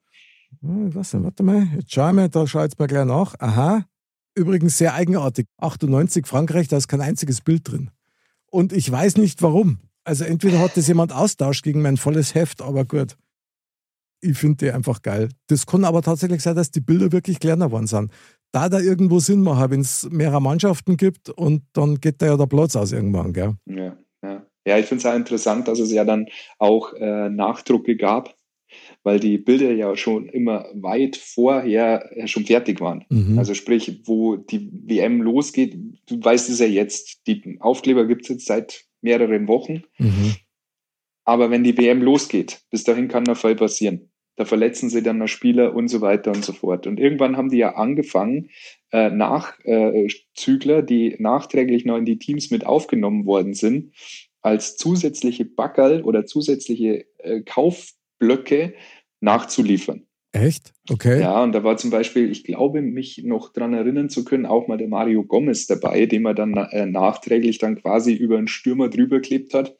Hm, 0.61 0.95
was 0.95 1.11
denn? 1.11 1.25
Warte 1.25 1.43
mal, 1.43 1.69
jetzt 1.77 1.93
schau 1.93 2.13
mal, 2.13 2.29
da 2.29 2.47
schau 2.47 2.63
jetzt 2.63 2.79
mal 2.79 2.87
gleich 2.87 3.07
nach. 3.07 3.35
Aha. 3.39 3.87
Übrigens 4.35 4.79
sehr 4.79 4.95
eigenartig. 4.95 5.47
98 5.59 6.27
Frankreich, 6.27 6.69
da 6.69 6.77
ist 6.77 6.89
kein 6.89 7.01
einziges 7.01 7.41
Bild 7.41 7.71
drin. 7.71 7.91
Und 8.51 8.73
ich 8.73 8.91
weiß 8.91 9.17
nicht 9.19 9.43
warum. 9.43 9.79
Also 10.05 10.25
entweder 10.25 10.59
hat 10.59 10.77
das 10.77 10.89
jemand 10.89 11.13
austauscht 11.13 11.63
gegen 11.63 11.83
mein 11.83 11.97
volles 11.97 12.35
Heft, 12.35 12.61
aber 12.63 12.85
gut. 12.85 13.17
Ich 14.21 14.39
finde 14.39 14.67
die 14.67 14.73
einfach 14.73 15.03
geil. 15.03 15.29
Das 15.49 15.67
kann 15.67 15.85
aber 15.85 16.03
tatsächlich 16.03 16.43
sein, 16.43 16.57
dass 16.57 16.71
die 16.71 16.81
Bilder 16.81 17.13
wirklich 17.13 17.41
kleiner 17.41 17.67
geworden 17.67 17.87
sind. 17.87 18.13
Da 18.53 18.69
da 18.69 18.79
irgendwo 18.79 19.19
Sinn 19.19 19.43
machen, 19.43 19.71
wenn 19.71 19.81
es 19.81 20.09
mehrere 20.11 20.43
Mannschaften 20.43 20.97
gibt 20.97 21.31
und 21.31 21.63
dann 21.73 22.01
geht 22.01 22.21
da 22.21 22.27
ja 22.27 22.37
der 22.37 22.47
Platz 22.47 22.77
aus 22.77 22.93
irgendwann, 22.93 23.33
gell? 23.33 23.55
Ja, 23.67 23.97
ja. 24.23 24.47
Ja, 24.67 24.79
ich 24.79 24.87
finde 24.87 25.01
es 25.01 25.07
auch 25.07 25.17
interessant, 25.17 25.67
dass 25.67 25.81
es 25.81 25.93
ja 25.93 26.05
dann 26.05 26.27
auch 26.59 26.93
äh, 26.93 27.31
Nachdrucke 27.31 27.97
gab, 27.97 28.37
weil 29.03 29.19
die 29.19 29.39
Bilder 29.39 29.73
ja 29.73 29.97
schon 29.97 30.29
immer 30.29 30.67
weit 30.75 31.17
vorher 31.17 32.09
schon 32.27 32.45
fertig 32.45 32.81
waren. 32.81 33.05
Mhm. 33.09 33.39
Also 33.39 33.55
sprich, 33.55 34.03
wo 34.05 34.37
die 34.37 34.71
WM 34.71 35.21
losgeht, 35.21 35.77
du 36.07 36.23
weißt 36.23 36.49
es 36.51 36.61
ja 36.61 36.67
jetzt, 36.67 37.27
die 37.27 37.57
Aufkleber 37.61 38.07
gibt 38.07 38.23
es 38.23 38.29
jetzt 38.29 38.47
seit 38.47 38.85
mehreren 39.01 39.49
Wochen. 39.49 39.83
Mhm. 39.99 40.37
Aber 41.25 41.51
wenn 41.51 41.65
die 41.65 41.77
WM 41.77 42.03
losgeht, 42.03 42.63
bis 42.71 42.85
dahin 42.85 43.09
kann 43.09 43.25
noch 43.25 43.37
viel 43.37 43.55
passieren. 43.55 44.12
Da 44.37 44.45
verletzen 44.45 44.89
sie 44.89 45.03
dann 45.03 45.19
noch 45.19 45.29
Spieler 45.29 45.75
und 45.75 45.89
so 45.89 46.01
weiter 46.01 46.31
und 46.33 46.45
so 46.45 46.53
fort. 46.53 46.87
Und 46.87 46.99
irgendwann 46.99 47.37
haben 47.37 47.51
die 47.51 47.59
ja 47.59 47.75
angefangen, 47.75 48.49
äh, 48.91 49.11
Nachzügler, 49.11 50.79
äh, 50.79 50.85
die 50.85 51.17
nachträglich 51.19 51.85
noch 51.85 51.99
in 51.99 52.07
die 52.07 52.19
Teams 52.19 52.51
mit 52.51 52.65
aufgenommen 52.65 53.27
worden 53.27 53.55
sind, 53.55 53.93
als 54.41 54.77
zusätzliche 54.77 55.45
Backerl 55.45 56.03
oder 56.03 56.27
zusätzliche 56.27 57.05
äh, 57.19 57.43
Kaufblöcke 57.43 58.75
nachzuliefern. 59.21 60.07
Echt? 60.33 60.73
Okay. 60.89 61.21
Ja, 61.21 61.43
und 61.43 61.53
da 61.53 61.63
war 61.63 61.77
zum 61.77 61.91
Beispiel, 61.91 62.31
ich 62.31 62.43
glaube, 62.43 62.81
mich 62.81 63.23
noch 63.23 63.53
daran 63.53 63.75
erinnern 63.75 64.09
zu 64.09 64.25
können, 64.25 64.47
auch 64.47 64.67
mal 64.67 64.79
der 64.79 64.89
Mario 64.89 65.25
Gomez 65.25 65.67
dabei, 65.67 66.07
den 66.07 66.23
man 66.23 66.35
dann 66.35 66.57
äh, 66.57 66.87
nachträglich 66.87 67.59
dann 67.59 67.77
quasi 67.77 68.15
über 68.15 68.39
einen 68.39 68.49
Stürmer 68.49 68.89
drüber 68.89 69.21
klebt 69.21 69.53
hat, 69.53 69.77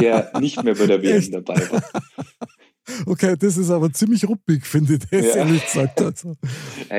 der 0.00 0.32
nicht 0.40 0.62
mehr 0.64 0.74
bei 0.74 0.86
der 0.86 1.02
WM 1.02 1.30
dabei 1.30 1.70
war. 1.70 1.82
Okay, 3.06 3.36
das 3.38 3.56
ist 3.56 3.70
aber 3.70 3.92
ziemlich 3.92 4.28
ruppig, 4.28 4.66
finde 4.66 4.94
ich, 4.94 5.00
das 5.00 5.34
ja. 5.34 5.36
ehrlich 5.36 5.64
gesagt. 5.64 6.00
Also. 6.00 6.34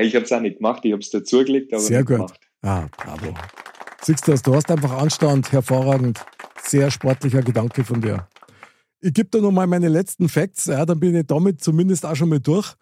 Ich 0.00 0.14
habe 0.14 0.24
es 0.24 0.32
auch 0.32 0.40
nicht 0.40 0.58
gemacht, 0.58 0.84
ich 0.84 0.92
habe 0.92 1.02
es 1.02 1.10
dazugelegt, 1.10 1.72
aber 1.72 1.82
Sehr 1.82 2.00
nicht 2.00 2.08
gut. 2.08 2.16
gemacht. 2.16 2.40
Ah, 2.62 2.86
bravo. 2.96 3.34
Siehst 4.04 4.26
du 4.26 4.32
das, 4.32 4.42
du 4.42 4.54
hast 4.54 4.70
einfach 4.70 4.92
Anstand, 4.92 5.52
hervorragend. 5.52 6.24
Sehr 6.62 6.90
sportlicher 6.90 7.42
Gedanke 7.42 7.84
von 7.84 8.00
dir. 8.00 8.28
Ich 9.00 9.12
gebe 9.12 9.28
dir 9.28 9.40
nochmal 9.40 9.66
meine 9.66 9.88
letzten 9.88 10.28
Facts, 10.28 10.66
ja, 10.66 10.86
dann 10.86 11.00
bin 11.00 11.14
ich 11.14 11.26
damit 11.26 11.62
zumindest 11.62 12.06
auch 12.06 12.14
schon 12.14 12.28
mal 12.28 12.40
durch. 12.40 12.74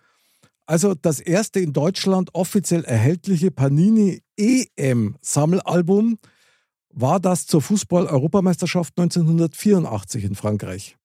Also 0.66 0.94
das 0.94 1.18
erste 1.18 1.60
in 1.60 1.72
Deutschland 1.72 2.30
offiziell 2.34 2.84
erhältliche 2.84 3.50
Panini 3.50 4.22
EM 4.36 5.16
Sammelalbum 5.20 6.18
war 6.92 7.20
das 7.20 7.46
zur 7.46 7.62
Fußball-Europameisterschaft 7.62 8.98
1984 8.98 10.24
in 10.24 10.34
Frankreich. 10.34 10.96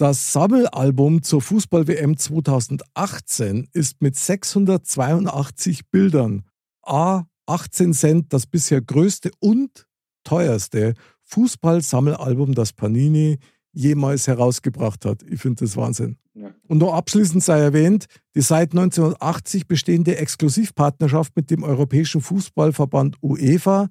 Das 0.00 0.32
Sammelalbum 0.32 1.22
zur 1.22 1.42
Fußball-WM 1.42 2.16
2018 2.16 3.68
ist 3.74 4.00
mit 4.00 4.16
682 4.16 5.90
Bildern 5.90 6.46
A 6.80 7.24
18 7.44 7.92
Cent 7.92 8.32
das 8.32 8.46
bisher 8.46 8.80
größte 8.80 9.30
und 9.40 9.86
teuerste 10.24 10.94
Fußball-Sammelalbum, 11.24 12.54
das 12.54 12.72
Panini 12.72 13.40
jemals 13.72 14.26
herausgebracht 14.26 15.04
hat. 15.04 15.22
Ich 15.24 15.42
finde 15.42 15.66
das 15.66 15.76
Wahnsinn. 15.76 16.16
Ja. 16.32 16.54
Und 16.66 16.78
noch 16.78 16.94
abschließend 16.94 17.44
sei 17.44 17.60
erwähnt, 17.60 18.06
die 18.34 18.40
seit 18.40 18.70
1980 18.70 19.66
bestehende 19.66 20.16
Exklusivpartnerschaft 20.16 21.36
mit 21.36 21.50
dem 21.50 21.62
Europäischen 21.62 22.22
Fußballverband 22.22 23.22
UEFA 23.22 23.90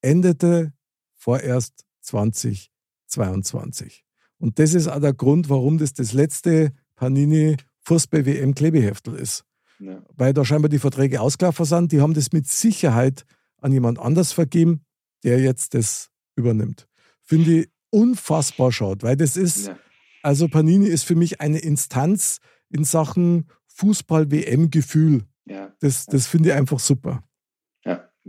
endete 0.00 0.72
vorerst 1.14 1.84
2022. 2.00 4.02
Und 4.38 4.58
das 4.58 4.74
ist 4.74 4.88
auch 4.88 5.00
der 5.00 5.12
Grund, 5.12 5.48
warum 5.48 5.78
das 5.78 5.92
das 5.92 6.12
letzte 6.12 6.72
Panini 6.96 7.56
Fußball 7.82 8.26
WM 8.26 8.54
Klebeheftel 8.54 9.14
ist. 9.14 9.44
Ja. 9.80 10.02
Weil 10.16 10.32
da 10.32 10.44
scheinbar 10.44 10.68
die 10.68 10.78
Verträge 10.78 11.20
ausgelaufen 11.20 11.64
sind. 11.64 11.92
Die 11.92 12.00
haben 12.00 12.14
das 12.14 12.32
mit 12.32 12.46
Sicherheit 12.46 13.24
an 13.60 13.72
jemand 13.72 13.98
anders 13.98 14.32
vergeben, 14.32 14.82
der 15.24 15.40
jetzt 15.40 15.74
das 15.74 16.10
übernimmt. 16.36 16.88
Finde 17.22 17.60
ich 17.60 17.68
unfassbar 17.90 18.72
schaut, 18.72 19.02
weil 19.02 19.16
das 19.16 19.36
ist, 19.36 19.68
ja. 19.68 19.78
also 20.22 20.48
Panini 20.48 20.86
ist 20.86 21.04
für 21.04 21.14
mich 21.14 21.40
eine 21.40 21.58
Instanz 21.58 22.38
in 22.70 22.84
Sachen 22.84 23.48
Fußball-WM-Gefühl. 23.68 25.24
Ja. 25.46 25.72
Das, 25.80 26.06
das 26.06 26.26
finde 26.26 26.50
ich 26.50 26.54
einfach 26.54 26.78
super. 26.78 27.22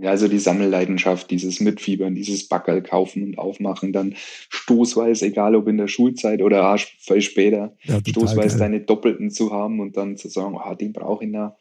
Ja, 0.01 0.11
also 0.11 0.29
die 0.29 0.39
Sammelleidenschaft, 0.39 1.29
dieses 1.29 1.59
Mitfiebern, 1.59 2.15
dieses 2.15 2.47
Backerl 2.47 2.81
kaufen 2.81 3.21
und 3.21 3.37
aufmachen, 3.37 3.91
dann 3.91 4.15
stoßweise, 4.49 5.25
egal 5.25 5.55
ob 5.55 5.67
in 5.67 5.77
der 5.77 5.89
Schulzeit 5.89 6.41
oder 6.41 6.77
viel 6.77 7.21
später, 7.21 7.75
ja, 7.83 7.99
stoßweise 7.99 8.57
geil. 8.57 8.69
deine 8.69 8.79
Doppelten 8.79 9.29
zu 9.29 9.51
haben 9.51 9.81
und 9.81 9.97
dann 9.97 10.15
zu 10.15 10.29
sagen, 10.29 10.55
oh, 10.55 10.73
den 10.73 10.93
brauche 10.93 11.25
ich 11.25 11.33
da. 11.33 11.57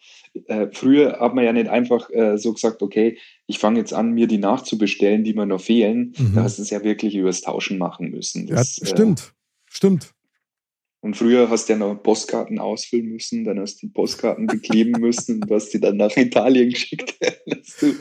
Äh, 0.47 0.69
früher 0.73 1.19
hat 1.19 1.35
man 1.35 1.45
ja 1.45 1.53
nicht 1.53 1.69
einfach 1.69 2.11
äh, 2.11 2.39
so 2.39 2.53
gesagt, 2.53 2.81
okay, 2.83 3.19
ich 3.47 3.59
fange 3.59 3.81
jetzt 3.81 3.93
an, 3.93 4.13
mir 4.13 4.29
die 4.29 4.39
nachzubestellen, 4.39 5.25
die 5.25 5.35
mir 5.35 5.47
noch 5.47 5.61
fehlen. 5.61 6.13
Mhm. 6.17 6.35
Da 6.37 6.43
hast 6.45 6.59
du 6.59 6.63
es 6.63 6.71
ja 6.71 6.85
wirklich 6.85 7.17
übers 7.17 7.41
Tauschen 7.41 7.79
machen 7.79 8.11
müssen. 8.11 8.47
Das, 8.47 8.77
ja, 8.77 8.87
stimmt, 8.87 9.21
äh, 9.21 9.71
stimmt. 9.71 10.15
Und 11.09 11.17
früher 11.17 11.49
hast 11.49 11.71
du 11.71 11.73
ja 11.73 11.79
noch 11.79 11.95
Postkarten 12.03 12.59
ausfüllen 12.59 13.07
müssen, 13.07 13.43
dann 13.43 13.59
hast 13.59 13.77
du 13.77 13.87
die 13.87 13.93
Postkarten 13.95 14.47
bekleben 14.47 14.93
müssen 15.01 15.43
und 15.43 15.51
hast 15.51 15.71
die 15.71 15.81
dann 15.81 15.97
nach 15.97 16.15
Italien 16.15 16.69
geschickt, 16.69 17.19
dass 17.47 17.77
du 17.79 17.95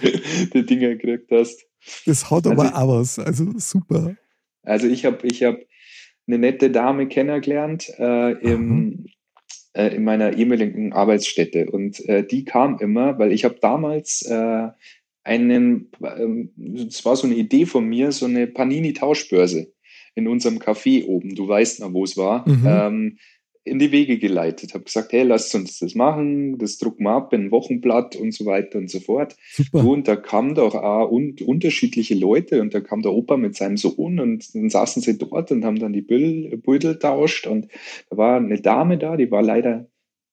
die 0.53 0.65
Dinger 0.65 0.89
gekriegt 0.89 1.31
hast. 1.31 1.65
Das 2.05 2.29
haut 2.29 2.45
aber 2.47 2.63
also, 2.63 2.75
auch 2.75 2.99
was, 2.99 3.19
also 3.19 3.45
super. 3.59 4.17
Also 4.63 4.87
ich 4.87 5.05
habe 5.05 5.25
ich 5.25 5.41
hab 5.43 5.57
eine 6.27 6.37
nette 6.37 6.69
Dame 6.69 7.07
kennengelernt 7.07 7.89
äh, 7.97 8.33
im, 8.41 9.05
äh, 9.71 9.95
in 9.95 10.03
meiner 10.03 10.33
ehemaligen 10.33 10.91
Arbeitsstätte 10.91 11.71
und 11.71 12.03
äh, 12.09 12.27
die 12.27 12.43
kam 12.43 12.77
immer, 12.79 13.17
weil 13.19 13.31
ich 13.31 13.45
habe 13.45 13.55
damals 13.61 14.21
äh, 14.23 14.67
einen, 15.23 15.91
es 16.89 17.05
war 17.05 17.15
so 17.15 17.25
eine 17.25 17.37
Idee 17.37 17.65
von 17.65 17.85
mir, 17.85 18.11
so 18.11 18.25
eine 18.25 18.47
Panini-Tauschbörse 18.47 19.71
in 20.17 20.27
unserem 20.27 20.57
Café 20.57 21.05
oben, 21.05 21.35
du 21.35 21.47
weißt 21.47 21.79
noch, 21.79 21.93
wo 21.93 22.03
es 22.03 22.17
war, 22.17 22.47
mhm. 22.49 22.65
ähm, 22.67 23.17
in 23.63 23.79
die 23.79 23.91
Wege 23.91 24.17
geleitet. 24.17 24.73
Habe 24.73 24.85
gesagt, 24.85 25.11
hey, 25.11 25.23
lasst 25.23 25.53
uns 25.53 25.77
das 25.79 25.93
machen, 25.93 26.57
das 26.57 26.77
drucken 26.77 27.03
wir 27.03 27.11
ab 27.11 27.33
in 27.33 27.45
ein 27.45 27.51
Wochenblatt 27.51 28.15
und 28.15 28.33
so 28.33 28.45
weiter 28.45 28.79
und 28.79 28.89
so 28.89 28.99
fort. 28.99 29.35
Super. 29.51 29.85
Und 29.85 30.07
da 30.07 30.15
kamen 30.15 30.55
doch 30.55 30.73
auch 30.73 31.11
un 31.11 31.35
unterschiedliche 31.45 32.15
Leute 32.15 32.61
und 32.61 32.73
da 32.73 32.81
kam 32.81 33.01
der 33.03 33.13
Opa 33.13 33.37
mit 33.37 33.55
seinem 33.55 33.77
Sohn 33.77 34.19
und 34.19 34.55
dann 34.55 34.69
saßen 34.69 35.01
sie 35.03 35.17
dort 35.17 35.51
und 35.51 35.63
haben 35.63 35.77
dann 35.77 35.93
die 35.93 36.01
Beutel 36.01 36.97
tauscht 36.97 37.45
und 37.45 37.67
da 38.09 38.17
war 38.17 38.37
eine 38.37 38.59
Dame 38.59 38.97
da, 38.97 39.17
die 39.17 39.29
war 39.29 39.43
leider 39.43 39.87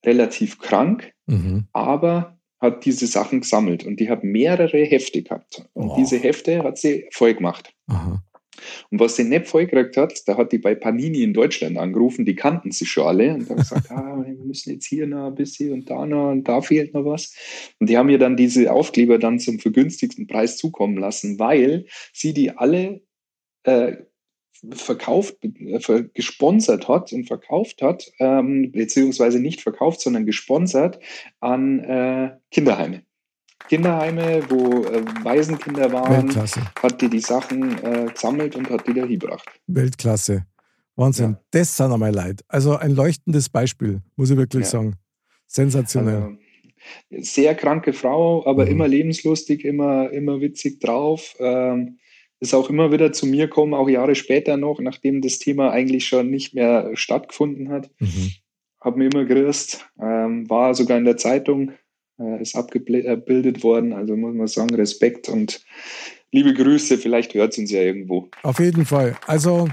relativ 0.06 0.58
krank, 0.58 1.12
mhm. 1.26 1.64
aber 1.72 2.38
hat 2.60 2.86
diese 2.86 3.06
Sachen 3.06 3.40
gesammelt 3.40 3.84
und 3.84 4.00
die 4.00 4.08
hat 4.08 4.24
mehrere 4.24 4.84
Hefte 4.84 5.22
gehabt. 5.22 5.68
Und 5.74 5.90
oh. 5.90 5.96
diese 5.98 6.18
Hefte 6.18 6.62
hat 6.62 6.78
sie 6.78 7.06
voll 7.10 7.34
gemacht. 7.34 7.74
Aha. 7.88 8.22
Und 8.90 9.00
was 9.00 9.16
sie 9.16 9.24
nicht 9.24 9.48
vollgekriegt 9.48 9.96
hat, 9.96 10.22
da 10.26 10.36
hat 10.36 10.52
die 10.52 10.58
bei 10.58 10.74
Panini 10.74 11.22
in 11.22 11.34
Deutschland 11.34 11.76
angerufen, 11.78 12.24
die 12.24 12.34
kannten 12.34 12.70
sich 12.70 12.88
schon 12.88 13.06
alle 13.06 13.34
und 13.34 13.48
haben 13.48 13.56
gesagt, 13.56 13.90
ah, 13.90 14.22
wir 14.24 14.34
müssen 14.44 14.72
jetzt 14.72 14.86
hier 14.86 15.06
noch 15.06 15.28
ein 15.28 15.34
bisschen 15.34 15.72
und 15.72 15.90
da 15.90 16.06
noch 16.06 16.30
und 16.30 16.44
da 16.44 16.60
fehlt 16.60 16.94
noch 16.94 17.04
was. 17.04 17.34
Und 17.78 17.90
die 17.90 17.98
haben 17.98 18.08
ihr 18.08 18.18
dann 18.18 18.36
diese 18.36 18.72
Aufkleber 18.72 19.18
dann 19.18 19.38
zum 19.38 19.58
vergünstigsten 19.58 20.26
Preis 20.26 20.56
zukommen 20.56 20.96
lassen, 20.96 21.38
weil 21.38 21.86
sie 22.12 22.32
die 22.32 22.50
alle 22.56 23.02
äh, 23.64 23.96
verkauft, 24.70 25.36
äh, 25.42 26.04
gesponsert 26.14 26.88
hat 26.88 27.12
und 27.12 27.26
verkauft 27.26 27.82
hat, 27.82 28.10
ähm, 28.18 28.72
beziehungsweise 28.72 29.40
nicht 29.40 29.60
verkauft, 29.60 30.00
sondern 30.00 30.26
gesponsert 30.26 31.00
an 31.40 31.80
äh, 31.80 32.36
Kinderheime. 32.50 33.04
Kinderheime, 33.68 34.42
wo 34.48 34.84
äh, 34.84 35.04
Waisenkinder 35.22 35.92
waren, 35.92 36.24
Weltklasse. 36.24 36.60
hat 36.82 37.00
die 37.00 37.08
die 37.08 37.20
Sachen 37.20 37.82
äh, 37.82 38.06
gesammelt 38.12 38.56
und 38.56 38.68
hat 38.70 38.86
die 38.86 38.94
da 38.94 39.04
hingebracht. 39.04 39.48
Weltklasse. 39.66 40.46
Wahnsinn. 40.96 41.32
Ja. 41.32 41.40
Das 41.50 41.76
sind 41.76 41.92
einmal 41.92 42.12
leid. 42.12 42.44
Also 42.48 42.76
ein 42.76 42.94
leuchtendes 42.94 43.48
Beispiel, 43.48 44.02
muss 44.16 44.30
ich 44.30 44.36
wirklich 44.36 44.64
ja. 44.64 44.70
sagen. 44.70 44.96
Sensationell. 45.46 46.22
Also, 46.22 46.36
sehr 47.10 47.54
kranke 47.54 47.92
Frau, 47.92 48.46
aber 48.46 48.66
mhm. 48.66 48.72
immer 48.72 48.88
lebenslustig, 48.88 49.64
immer, 49.64 50.10
immer 50.10 50.40
witzig 50.40 50.80
drauf. 50.80 51.34
Ähm, 51.38 51.98
ist 52.40 52.54
auch 52.54 52.68
immer 52.68 52.92
wieder 52.92 53.12
zu 53.12 53.26
mir 53.26 53.46
gekommen, 53.46 53.74
auch 53.74 53.88
Jahre 53.88 54.14
später 54.14 54.56
noch, 54.56 54.80
nachdem 54.80 55.22
das 55.22 55.38
Thema 55.38 55.70
eigentlich 55.70 56.06
schon 56.06 56.30
nicht 56.30 56.54
mehr 56.54 56.90
stattgefunden 56.94 57.70
hat. 57.70 57.90
Mhm. 57.98 58.32
Hab 58.80 58.96
mir 58.96 59.08
immer 59.10 59.24
gerührt, 59.24 59.88
ähm, 59.98 60.48
war 60.50 60.74
sogar 60.74 60.98
in 60.98 61.06
der 61.06 61.16
Zeitung, 61.16 61.72
äh, 62.18 62.42
ist 62.42 62.56
abgebildet 62.56 63.62
worden. 63.62 63.92
Also 63.92 64.16
muss 64.16 64.34
man 64.34 64.46
sagen, 64.46 64.74
Respekt 64.74 65.28
und 65.28 65.60
liebe 66.30 66.54
Grüße. 66.54 66.98
Vielleicht 66.98 67.34
hört 67.34 67.52
es 67.52 67.58
uns 67.58 67.70
ja 67.70 67.80
irgendwo. 67.80 68.28
Auf 68.42 68.58
jeden 68.58 68.84
Fall. 68.84 69.16
Also 69.26 69.68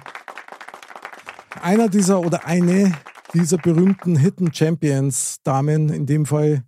einer 1.61 1.89
dieser 1.89 2.19
oder 2.19 2.45
eine 2.45 2.93
dieser 3.33 3.57
berühmten 3.57 4.15
Hidden 4.15 4.53
Champions 4.53 5.41
Damen, 5.43 5.89
in 5.89 6.05
dem 6.05 6.25
Fall, 6.25 6.63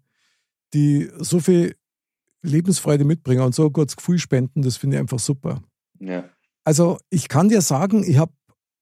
die 0.73 1.09
so 1.17 1.39
viel 1.39 1.75
Lebensfreude 2.41 3.05
mitbringen 3.05 3.41
und 3.41 3.55
so 3.55 3.65
ein 3.65 3.73
gutes 3.73 3.95
Gefühl 3.95 4.19
spenden, 4.19 4.61
das 4.61 4.77
finde 4.77 4.97
ich 4.97 5.01
einfach 5.01 5.19
super. 5.19 5.61
Ja. 5.99 6.29
Also 6.63 6.97
ich 7.09 7.27
kann 7.27 7.49
dir 7.49 7.61
sagen, 7.61 8.03
ich 8.07 8.17
habe, 8.17 8.33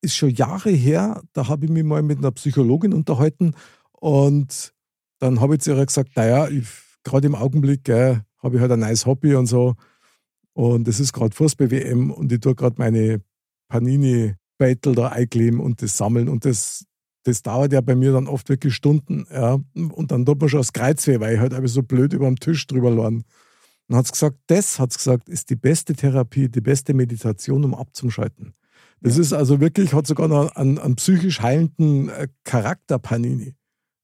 ist 0.01 0.15
schon 0.15 0.29
Jahre 0.29 0.71
her, 0.71 1.21
da 1.33 1.47
habe 1.47 1.65
ich 1.65 1.71
mich 1.71 1.83
mal 1.83 2.01
mit 2.01 2.19
einer 2.19 2.31
Psychologin 2.31 2.93
unterhalten 2.93 3.53
und 3.91 4.73
dann 5.21 5.39
habe 5.39 5.55
ich 5.55 5.61
zu 5.61 5.71
ihr 5.71 5.85
gesagt, 5.85 6.15
naja, 6.15 6.49
gerade 7.03 7.27
im 7.27 7.35
Augenblick 7.35 7.87
habe 7.89 8.55
ich 8.55 8.59
halt 8.59 8.71
ein 8.71 8.79
neues 8.79 9.05
Hobby 9.05 9.35
und 9.35 9.45
so. 9.45 9.75
Und 10.53 10.87
es 10.87 10.99
ist 10.99 11.13
gerade 11.13 11.35
Fußball-WM 11.35 12.11
und 12.11 12.31
ich 12.31 12.39
tue 12.39 12.55
gerade 12.55 12.75
meine 12.77 13.21
Panini-Battle 13.69 14.93
da 14.93 15.09
einkleben 15.09 15.59
und 15.59 15.81
das 15.81 15.95
sammeln. 15.95 16.27
Und 16.27 16.43
das, 16.43 16.85
das 17.23 17.43
dauert 17.43 17.71
ja 17.71 17.81
bei 17.81 17.95
mir 17.95 18.11
dann 18.11 18.27
oft 18.27 18.49
wirklich 18.49 18.73
Stunden. 18.73 19.25
Ja. 19.31 19.59
Und 19.75 20.11
dann 20.11 20.25
tut 20.25 20.41
man 20.41 20.49
schon 20.49 20.59
das 20.59 20.73
Kreuz 20.73 21.05
weh, 21.07 21.19
weil 21.19 21.35
ich 21.35 21.39
halt 21.39 21.53
einfach 21.53 21.69
so 21.69 21.83
blöd 21.83 22.13
über 22.13 22.25
dem 22.25 22.39
Tisch 22.39 22.65
drüber 22.67 22.91
lerne. 22.91 23.23
Und 23.87 23.95
hat 23.95 24.11
gesagt, 24.11 24.37
das, 24.47 24.79
hat 24.79 24.93
gesagt, 24.93 25.29
ist 25.29 25.49
die 25.51 25.55
beste 25.55 25.93
Therapie, 25.93 26.49
die 26.49 26.61
beste 26.61 26.93
Meditation, 26.93 27.63
um 27.63 27.75
abzuschalten. 27.75 28.53
Das 29.01 29.15
ja. 29.15 29.21
ist 29.21 29.33
also 29.33 29.59
wirklich, 29.59 29.93
hat 29.93 30.07
sogar 30.07 30.27
noch 30.27 30.55
einen, 30.55 30.79
einen 30.79 30.95
psychisch 30.95 31.41
heilenden 31.41 32.09
äh, 32.09 32.27
Charakter, 32.43 32.99
Panini. 32.99 33.55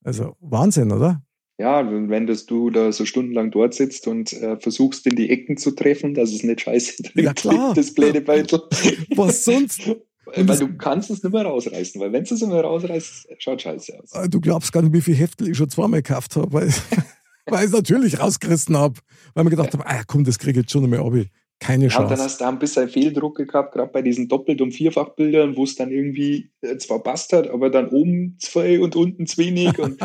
Also 0.07 0.37
Wahnsinn, 0.39 0.93
oder? 0.93 1.21
Ja, 1.57 1.85
wenn 1.91 2.27
das 2.27 2.45
du 2.45 2.69
da 2.69 2.93
so 2.93 3.03
stundenlang 3.03 3.51
dort 3.51 3.73
sitzt 3.73 4.07
und 4.07 4.31
äh, 4.31 4.55
versuchst 4.57 5.05
in 5.05 5.17
die 5.17 5.29
Ecken 5.29 5.57
zu 5.57 5.71
treffen, 5.71 6.13
dass 6.13 6.31
es 6.31 6.43
nicht 6.43 6.61
scheiße 6.61 7.03
trinkt, 7.03 7.17
ja, 7.17 7.33
klar. 7.33 7.73
das 7.73 7.93
blöde 7.93 8.21
Beutel. 8.21 8.61
Was 9.17 9.43
sonst? 9.43 9.81
weil 10.25 10.57
du 10.57 10.77
kannst 10.77 11.09
es 11.09 11.23
nicht 11.23 11.33
mehr 11.33 11.43
rausreißen, 11.43 11.99
weil 11.99 12.13
wenn 12.13 12.23
du 12.23 12.35
es 12.35 12.41
nicht 12.41 12.49
mehr 12.49 12.61
rausreißt, 12.61 13.27
schaut 13.39 13.61
scheiße 13.61 13.99
aus. 14.01 14.13
Äh, 14.13 14.29
du 14.29 14.39
glaubst 14.39 14.71
gar 14.71 14.81
nicht, 14.81 14.93
wie 14.93 15.01
viel 15.01 15.15
Heftel 15.15 15.49
ich 15.49 15.57
schon 15.57 15.69
zweimal 15.69 16.01
gekauft 16.01 16.37
habe, 16.37 16.53
weil, 16.53 16.67
weil 17.47 17.59
ich 17.59 17.65
es 17.65 17.71
natürlich 17.73 18.17
rausgerissen 18.17 18.77
habe, 18.77 19.01
weil 19.33 19.43
mir 19.43 19.49
gedacht 19.49 19.73
habe, 19.73 19.85
ah 19.85 20.03
komm, 20.07 20.23
das 20.23 20.39
kriege 20.39 20.59
ich 20.59 20.63
jetzt 20.63 20.71
schon 20.71 20.89
mehr 20.89 21.01
ab. 21.01 21.13
Keine 21.59 21.87
Chance. 21.87 22.03
Ja, 22.03 22.15
dann 22.15 22.25
hast 22.25 22.41
du 22.41 22.45
ein 22.45 22.59
bisschen 22.59 22.87
Fehldruck 22.87 23.37
gehabt, 23.37 23.73
gerade 23.73 23.91
bei 23.91 24.03
diesen 24.03 24.27
Doppelt- 24.27 24.61
und 24.61 24.73
Vierfachbildern, 24.73 25.55
wo 25.55 25.63
es 25.63 25.75
dann 25.75 25.89
irgendwie 25.89 26.51
äh, 26.61 26.77
zwar 26.77 27.01
passt 27.01 27.33
hat, 27.33 27.49
aber 27.49 27.71
dann 27.71 27.89
oben 27.89 28.37
zwei 28.39 28.79
und 28.79 28.95
unten 28.95 29.25
zu 29.25 29.39
wenig. 29.39 29.79
Und, 29.79 29.99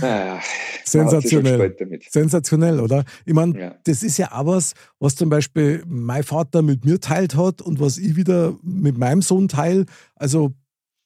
naja, 0.00 0.40
Sensationell. 0.84 1.76
Sensationell, 2.10 2.80
oder? 2.80 3.04
Ich 3.24 3.32
meine, 3.32 3.60
ja. 3.60 3.74
das 3.84 4.02
ist 4.02 4.18
ja 4.18 4.32
auch 4.32 4.46
was, 4.46 4.72
was 4.98 5.14
zum 5.14 5.28
Beispiel 5.28 5.84
mein 5.86 6.24
Vater 6.24 6.62
mit 6.62 6.84
mir 6.84 6.98
teilt 6.98 7.36
hat 7.36 7.62
und 7.62 7.78
was 7.78 7.96
ich 7.98 8.16
wieder 8.16 8.58
mit 8.62 8.98
meinem 8.98 9.22
Sohn 9.22 9.46
teile. 9.46 9.86
Also, 10.16 10.52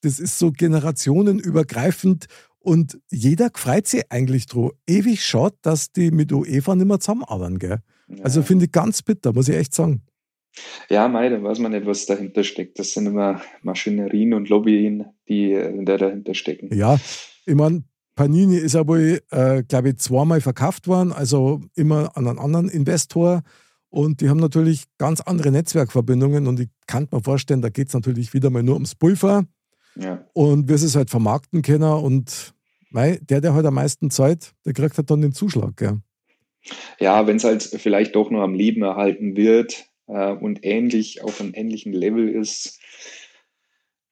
das 0.00 0.18
ist 0.18 0.38
so 0.38 0.52
generationenübergreifend 0.52 2.26
und 2.58 2.98
jeder 3.10 3.50
freut 3.54 3.86
sich 3.86 4.04
eigentlich 4.10 4.46
drauf. 4.46 4.72
Ewig 4.86 5.22
schaut, 5.22 5.54
dass 5.62 5.92
die 5.92 6.10
mit 6.10 6.32
UEFA 6.32 6.74
nicht 6.74 6.86
mehr 6.86 6.98
zusammenarbeiten, 6.98 7.58
gell? 7.58 7.78
Also 8.22 8.42
finde 8.42 8.66
ich 8.66 8.72
ganz 8.72 9.02
bitter, 9.02 9.32
muss 9.32 9.48
ich 9.48 9.56
echt 9.56 9.74
sagen. 9.74 10.02
Ja, 10.88 11.08
mei, 11.08 11.28
da 11.28 11.42
weiß 11.42 11.58
man 11.58 11.72
nicht, 11.72 11.86
was 11.86 12.06
dahinter 12.06 12.44
steckt. 12.44 12.78
Das 12.78 12.92
sind 12.92 13.06
immer 13.06 13.42
Maschinerien 13.62 14.32
und 14.32 14.48
Lobbyen, 14.48 15.04
die, 15.28 15.58
die 15.78 15.84
dahinter 15.84 16.34
stecken. 16.34 16.74
Ja, 16.74 16.98
ich 17.44 17.54
meine, 17.54 17.84
Panini 18.14 18.56
ist 18.56 18.74
aber, 18.74 18.98
äh, 18.98 19.62
glaube 19.68 19.90
ich, 19.90 19.98
zweimal 19.98 20.40
verkauft 20.40 20.88
worden, 20.88 21.12
also 21.12 21.60
immer 21.74 22.16
an 22.16 22.26
einen 22.26 22.38
anderen 22.38 22.68
Investor. 22.68 23.42
Und 23.90 24.20
die 24.20 24.28
haben 24.28 24.40
natürlich 24.40 24.84
ganz 24.98 25.20
andere 25.20 25.50
Netzwerkverbindungen 25.50 26.46
und 26.46 26.60
ich 26.60 26.68
kann 26.86 27.08
mir 27.10 27.22
vorstellen, 27.22 27.62
da 27.62 27.68
geht 27.68 27.88
es 27.88 27.94
natürlich 27.94 28.34
wieder 28.34 28.50
mal 28.50 28.62
nur 28.62 28.74
ums 28.74 28.94
Pulver. 28.94 29.44
Ja. 29.96 30.24
Und 30.32 30.68
wir 30.68 30.74
es 30.74 30.96
halt 30.96 31.10
vermarkten 31.10 31.62
können 31.62 31.92
und 31.92 32.54
mei, 32.90 33.18
der, 33.22 33.40
der 33.40 33.54
halt 33.54 33.66
am 33.66 33.74
meisten 33.74 34.10
Zeit, 34.10 34.52
der 34.64 34.72
kriegt 34.72 34.96
halt 34.96 35.10
dann 35.10 35.22
den 35.22 35.32
Zuschlag. 35.32 35.76
Gell? 35.76 36.00
Ja, 36.98 37.26
wenn 37.26 37.36
es 37.36 37.44
halt 37.44 37.62
vielleicht 37.62 38.14
doch 38.16 38.30
nur 38.30 38.42
am 38.42 38.54
Leben 38.54 38.82
erhalten 38.82 39.36
wird 39.36 39.86
äh, 40.06 40.32
und 40.32 40.64
ähnlich 40.64 41.22
auf 41.22 41.40
einem 41.40 41.52
ähnlichen 41.54 41.92
Level 41.92 42.28
ist, 42.28 42.80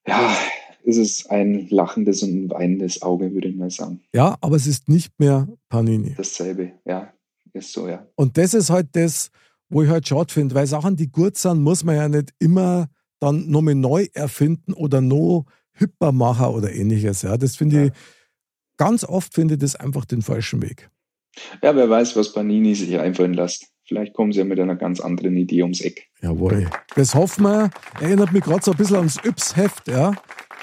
ja, 0.07 0.35
ist 0.83 0.97
es 0.97 1.25
ein 1.25 1.67
lachendes 1.69 2.21
und 2.23 2.45
ein 2.45 2.49
weinendes 2.49 3.01
Auge, 3.01 3.33
würde 3.33 3.47
ich 3.47 3.55
mal 3.55 3.71
sagen. 3.71 4.01
Ja, 4.13 4.37
aber 4.41 4.55
es 4.55 4.67
ist 4.67 4.87
nicht 4.87 5.19
mehr 5.19 5.47
Panini. 5.69 6.13
Dasselbe, 6.15 6.73
ja, 6.85 7.13
ist 7.53 7.73
so, 7.73 7.87
ja. 7.87 8.05
Und 8.15 8.37
das 8.37 8.53
ist 8.53 8.69
halt 8.69 8.89
das, 8.93 9.31
wo 9.69 9.81
ich 9.81 9.89
halt 9.89 10.07
schade 10.07 10.31
finde, 10.31 10.53
weil 10.55 10.67
Sachen, 10.67 10.95
die 10.95 11.11
gut 11.11 11.37
sind, 11.37 11.61
muss 11.61 11.83
man 11.83 11.95
ja 11.95 12.07
nicht 12.07 12.33
immer 12.39 12.87
dann 13.19 13.49
nochmal 13.49 13.75
neu 13.75 14.07
erfinden 14.13 14.73
oder 14.73 15.01
noch 15.01 15.45
hüpper 15.73 16.11
machen 16.11 16.47
oder 16.47 16.71
ähnliches. 16.71 17.23
Ja, 17.23 17.37
das 17.37 17.55
finde 17.55 17.77
ja. 17.77 17.85
ich, 17.85 17.91
ganz 18.77 19.03
oft 19.03 19.33
finde 19.33 19.55
ich 19.55 19.59
das 19.59 19.75
einfach 19.75 20.05
den 20.05 20.21
falschen 20.21 20.61
Weg. 20.61 20.89
Ja, 21.61 21.75
wer 21.75 21.89
weiß, 21.89 22.15
was 22.15 22.33
Panini 22.33 22.75
sich 22.75 22.97
einfallen 22.99 23.33
lässt. 23.33 23.67
Vielleicht 23.87 24.13
kommen 24.13 24.31
sie 24.31 24.39
ja 24.39 24.45
mit 24.45 24.59
einer 24.59 24.75
ganz 24.75 24.99
anderen 24.99 25.37
Idee 25.37 25.61
ums 25.61 25.81
Eck. 25.81 26.09
Jawohl. 26.21 26.69
Das 26.95 27.13
hoffen 27.13 27.43
wir. 27.43 27.69
Erinnert 27.99 28.33
mich 28.33 28.43
gerade 28.43 28.63
so 28.63 28.71
ein 28.71 28.77
bisschen 28.77 28.95
ans 28.97 29.17
Yps-Heft, 29.23 29.87
ja, 29.87 30.13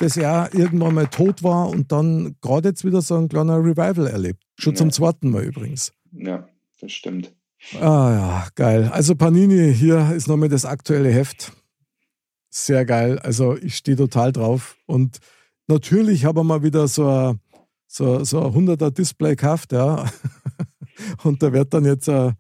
das 0.01 0.17
ja 0.17 0.49
irgendwann 0.53 0.95
mal 0.95 1.07
tot 1.07 1.43
war 1.43 1.69
und 1.69 1.93
dann 1.93 2.35
gerade 2.41 2.71
jetzt 2.71 2.85
wieder 2.85 3.01
so 3.01 3.17
ein 3.17 3.29
kleiner 3.29 3.59
Revival 3.59 4.09
erlebt. 4.09 4.43
Schon 4.59 4.73
ja. 4.73 4.79
zum 4.79 4.91
zweiten 4.91 5.31
Mal 5.31 5.45
übrigens. 5.45 5.93
Ja, 6.13 6.49
das 6.81 6.93
stimmt. 6.93 7.33
Ah 7.81 8.11
ja, 8.11 8.47
geil. 8.57 8.91
Also 8.93 9.15
Panini, 9.15 9.73
hier 9.73 10.13
ist 10.17 10.27
nochmal 10.27 10.49
das 10.49 10.65
aktuelle 10.65 11.11
Heft. 11.11 11.53
Sehr 12.51 12.85
geil. 12.85 13.21
Also 13.21 13.57
ich 13.57 13.77
stehe 13.77 13.97
total 13.97 14.33
drauf. 14.33 14.77
Und 14.87 15.19
natürlich 15.69 16.25
haben 16.25 16.37
wir 16.37 16.45
mal 16.45 16.65
wieder 16.65 16.89
so 16.89 17.09
ein 17.09 17.41
so, 17.87 18.25
so 18.25 18.43
ein 18.43 18.53
100er 18.53 18.91
Display 18.91 19.37
gekauft, 19.37 19.73
ja. 19.73 20.07
Und 21.23 21.43
da 21.43 21.53
wird 21.53 21.73
dann 21.75 21.85
jetzt 21.85 22.09
äh, 22.09 22.33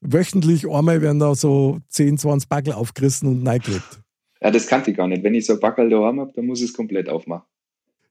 wöchentlich 0.00 0.68
einmal 0.68 1.00
werden 1.00 1.18
da 1.18 1.34
so 1.34 1.78
10, 1.88 2.18
20 2.18 2.48
Backel 2.48 2.72
aufgerissen 2.74 3.28
und 3.28 3.46
reingeklebt. 3.46 4.00
Ja, 4.40 4.50
das 4.50 4.66
kannte 4.66 4.90
ich 4.90 4.96
gar 4.96 5.08
nicht. 5.08 5.22
Wenn 5.22 5.34
ich 5.34 5.46
so 5.46 5.54
ein 5.54 5.60
Backel 5.60 5.88
daheim 5.88 6.20
habe, 6.20 6.32
dann 6.34 6.46
muss 6.46 6.60
ich 6.60 6.70
es 6.70 6.74
komplett 6.74 7.08
aufmachen. 7.08 7.46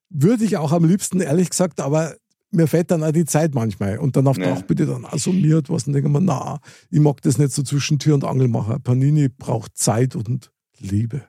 Würde 0.09 0.43
ich 0.43 0.57
auch 0.57 0.71
am 0.71 0.85
liebsten, 0.85 1.21
ehrlich 1.21 1.49
gesagt, 1.49 1.79
aber 1.79 2.15
mir 2.51 2.67
fällt 2.67 2.91
dann 2.91 3.03
auch 3.03 3.11
die 3.11 3.25
Zeit 3.25 3.53
manchmal. 3.53 3.99
Und 3.99 4.15
dann 4.15 4.27
auf 4.27 4.37
der 4.37 4.49
ja. 4.49 4.61
bitte 4.67 4.85
dann 4.85 5.05
assumiert 5.05 5.69
was 5.69 5.87
und 5.87 5.93
denke 5.93 6.09
mir, 6.09 6.21
na, 6.21 6.59
ich 6.89 6.99
mag 6.99 7.21
das 7.21 7.37
nicht 7.37 7.51
so 7.51 7.63
zwischen 7.63 7.99
Tür 7.99 8.15
und 8.15 8.23
Angel 8.23 8.47
machen. 8.47 8.81
Panini 8.81 9.29
braucht 9.29 9.77
Zeit 9.77 10.15
und 10.15 10.51
Liebe. 10.79 11.21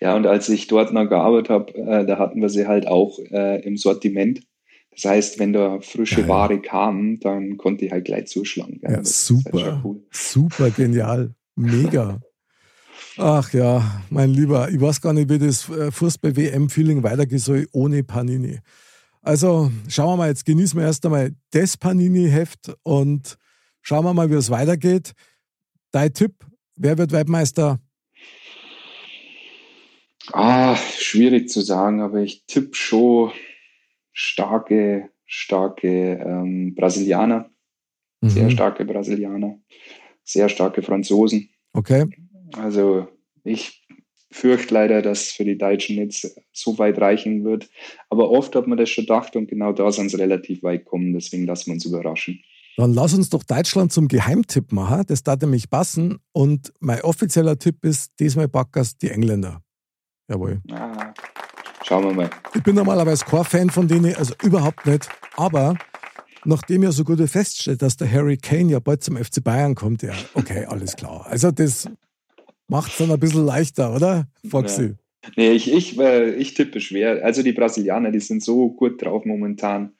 Ja, 0.00 0.16
und 0.16 0.26
als 0.26 0.48
ich 0.48 0.66
dort 0.66 0.92
noch 0.92 1.08
gearbeitet 1.08 1.50
habe, 1.50 1.74
äh, 1.74 2.06
da 2.06 2.18
hatten 2.18 2.40
wir 2.40 2.48
sie 2.48 2.66
halt 2.66 2.86
auch 2.86 3.18
äh, 3.30 3.64
im 3.64 3.76
Sortiment. 3.76 4.42
Das 4.94 5.04
heißt, 5.04 5.38
wenn 5.38 5.52
da 5.52 5.80
frische 5.80 6.28
Ware 6.28 6.60
kam, 6.60 7.18
dann 7.20 7.56
konnte 7.56 7.86
ich 7.86 7.92
halt 7.92 8.04
gleich 8.04 8.26
zuschlagen. 8.26 8.78
Ja, 8.82 8.92
ja 8.92 9.04
super. 9.04 9.64
Halt 9.64 9.84
cool. 9.84 10.02
Super 10.10 10.70
genial. 10.70 11.34
Mega. 11.56 12.20
Ach 13.16 13.52
ja, 13.52 14.02
mein 14.10 14.30
Lieber, 14.30 14.70
ich 14.70 14.80
weiß 14.80 15.00
gar 15.00 15.12
nicht, 15.12 15.28
wie 15.28 15.38
das 15.38 15.68
äh, 15.68 15.90
Fußball-WM-Feeling 15.90 17.02
weitergehen 17.02 17.38
soll 17.38 17.66
ohne 17.72 18.02
Panini. 18.04 18.60
Also 19.20 19.70
schauen 19.88 20.12
wir 20.12 20.16
mal, 20.16 20.28
jetzt 20.28 20.46
genießen 20.46 20.78
wir 20.78 20.86
erst 20.86 21.04
einmal 21.04 21.32
das 21.50 21.76
Panini-Heft 21.76 22.74
und 22.82 23.36
schauen 23.82 24.04
wir 24.04 24.14
mal, 24.14 24.30
wie 24.30 24.34
es 24.34 24.50
weitergeht. 24.50 25.12
Dein 25.90 26.12
Tipp, 26.12 26.32
wer 26.76 26.96
wird 26.96 27.12
Weltmeister? 27.12 27.80
Ah, 30.32 30.76
schwierig 30.76 31.50
zu 31.50 31.60
sagen, 31.60 32.00
aber 32.00 32.20
ich 32.20 32.44
tippe 32.46 32.74
schon 32.74 33.32
starke, 34.12 35.10
starke 35.26 36.14
ähm, 36.24 36.74
Brasilianer. 36.74 37.50
Mhm. 38.20 38.28
Sehr 38.28 38.50
starke 38.50 38.84
Brasilianer. 38.84 39.58
Sehr 40.24 40.48
starke 40.48 40.82
Franzosen. 40.82 41.50
Okay. 41.72 42.06
Also 42.52 43.08
ich 43.44 43.86
fürchte 44.30 44.74
leider, 44.74 45.02
dass 45.02 45.32
für 45.32 45.44
die 45.44 45.58
Deutschen 45.58 45.96
jetzt 45.96 46.40
so 46.52 46.78
weit 46.78 47.00
reichen 47.00 47.44
wird. 47.44 47.68
Aber 48.08 48.30
oft 48.30 48.54
hat 48.54 48.66
man 48.66 48.78
das 48.78 48.90
schon 48.90 49.04
gedacht 49.04 49.36
und 49.36 49.48
genau 49.48 49.72
da 49.72 49.90
sind 49.92 50.10
sie 50.10 50.16
relativ 50.16 50.62
weit 50.62 50.84
gekommen. 50.84 51.12
Deswegen 51.12 51.46
lassen 51.46 51.66
wir 51.66 51.74
uns 51.74 51.84
überraschen. 51.84 52.42
Dann 52.76 52.94
lass 52.94 53.12
uns 53.12 53.28
doch 53.28 53.42
Deutschland 53.42 53.92
zum 53.92 54.08
Geheimtipp 54.08 54.72
machen. 54.72 55.04
Das 55.06 55.22
darf 55.22 55.40
nämlich 55.40 55.68
passen. 55.68 56.18
Und 56.32 56.72
mein 56.80 57.02
offizieller 57.02 57.58
Tipp 57.58 57.84
ist 57.84 58.12
diesmal 58.18 58.48
Backers 58.48 58.96
die 58.96 59.10
Engländer. 59.10 59.62
Jawohl. 60.28 60.62
Ah, 60.70 61.12
schauen 61.92 62.04
wir 62.04 62.14
mal. 62.14 62.30
Ich 62.54 62.62
bin 62.62 62.74
normalerweise 62.74 63.22
kein 63.26 63.44
Fan 63.44 63.70
von 63.70 63.86
denen, 63.86 64.14
also 64.16 64.32
überhaupt 64.42 64.86
nicht. 64.86 65.08
Aber 65.36 65.76
nachdem 66.44 66.82
ja 66.84 66.90
so 66.90 67.04
gut 67.04 67.20
feststeht, 67.28 67.82
dass 67.82 67.98
der 67.98 68.10
Harry 68.10 68.38
Kane 68.38 68.72
ja 68.72 68.78
bald 68.80 69.04
zum 69.04 69.22
FC 69.22 69.44
Bayern 69.44 69.74
kommt, 69.74 70.02
ja, 70.02 70.14
okay, 70.32 70.64
alles 70.64 70.96
klar. 70.96 71.26
Also 71.26 71.50
das 71.50 71.90
macht 72.66 72.92
es 72.92 72.98
dann 72.98 73.10
ein 73.10 73.20
bisschen 73.20 73.44
leichter, 73.44 73.94
oder, 73.94 74.26
Foxy? 74.48 74.82
Ja. 74.84 75.30
Nee, 75.36 75.50
ich, 75.52 75.70
ich, 75.70 75.98
ich 75.98 76.54
tippe 76.54 76.80
schwer. 76.80 77.22
Also 77.24 77.42
die 77.42 77.52
Brasilianer, 77.52 78.10
die 78.10 78.20
sind 78.20 78.42
so 78.42 78.70
gut 78.70 79.02
drauf 79.02 79.26
momentan, 79.26 79.92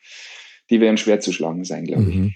die 0.71 0.81
werden 0.81 0.97
schwer 0.97 1.21
zu 1.21 1.31
schlagen 1.31 1.65
sein, 1.65 1.85
glaube 1.85 2.09
ich. 2.09 2.17
Mhm. 2.17 2.35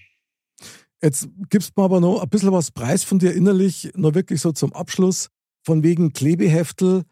Jetzt 1.02 1.28
gibst 1.48 1.70
du 1.70 1.80
mir 1.80 1.86
aber 1.86 2.00
noch 2.00 2.22
ein 2.22 2.28
bisschen 2.28 2.52
was 2.52 2.70
Preis 2.70 3.04
von 3.04 3.18
dir 3.18 3.32
innerlich, 3.32 3.90
noch 3.94 4.14
wirklich 4.14 4.40
so 4.42 4.52
zum 4.52 4.74
Abschluss, 4.74 5.30
von 5.64 5.82
wegen 5.82 6.12
Klebeheftel. 6.12 7.04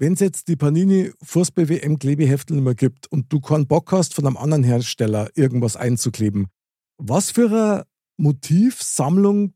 Wenn 0.00 0.14
es 0.14 0.20
jetzt 0.20 0.48
die 0.48 0.56
Panini 0.56 1.12
Fußball 1.22 1.68
WM 1.68 1.98
Klebeheftel 1.98 2.56
nicht 2.56 2.64
mehr 2.64 2.74
gibt 2.74 3.06
und 3.12 3.30
du 3.30 3.38
keinen 3.38 3.66
Bock 3.66 3.92
hast, 3.92 4.14
von 4.14 4.26
einem 4.26 4.38
anderen 4.38 4.64
Hersteller 4.64 5.28
irgendwas 5.34 5.76
einzukleben, 5.76 6.48
was 6.96 7.32
für 7.32 7.50
eine 7.50 7.86
Motivsammlung 8.16 9.52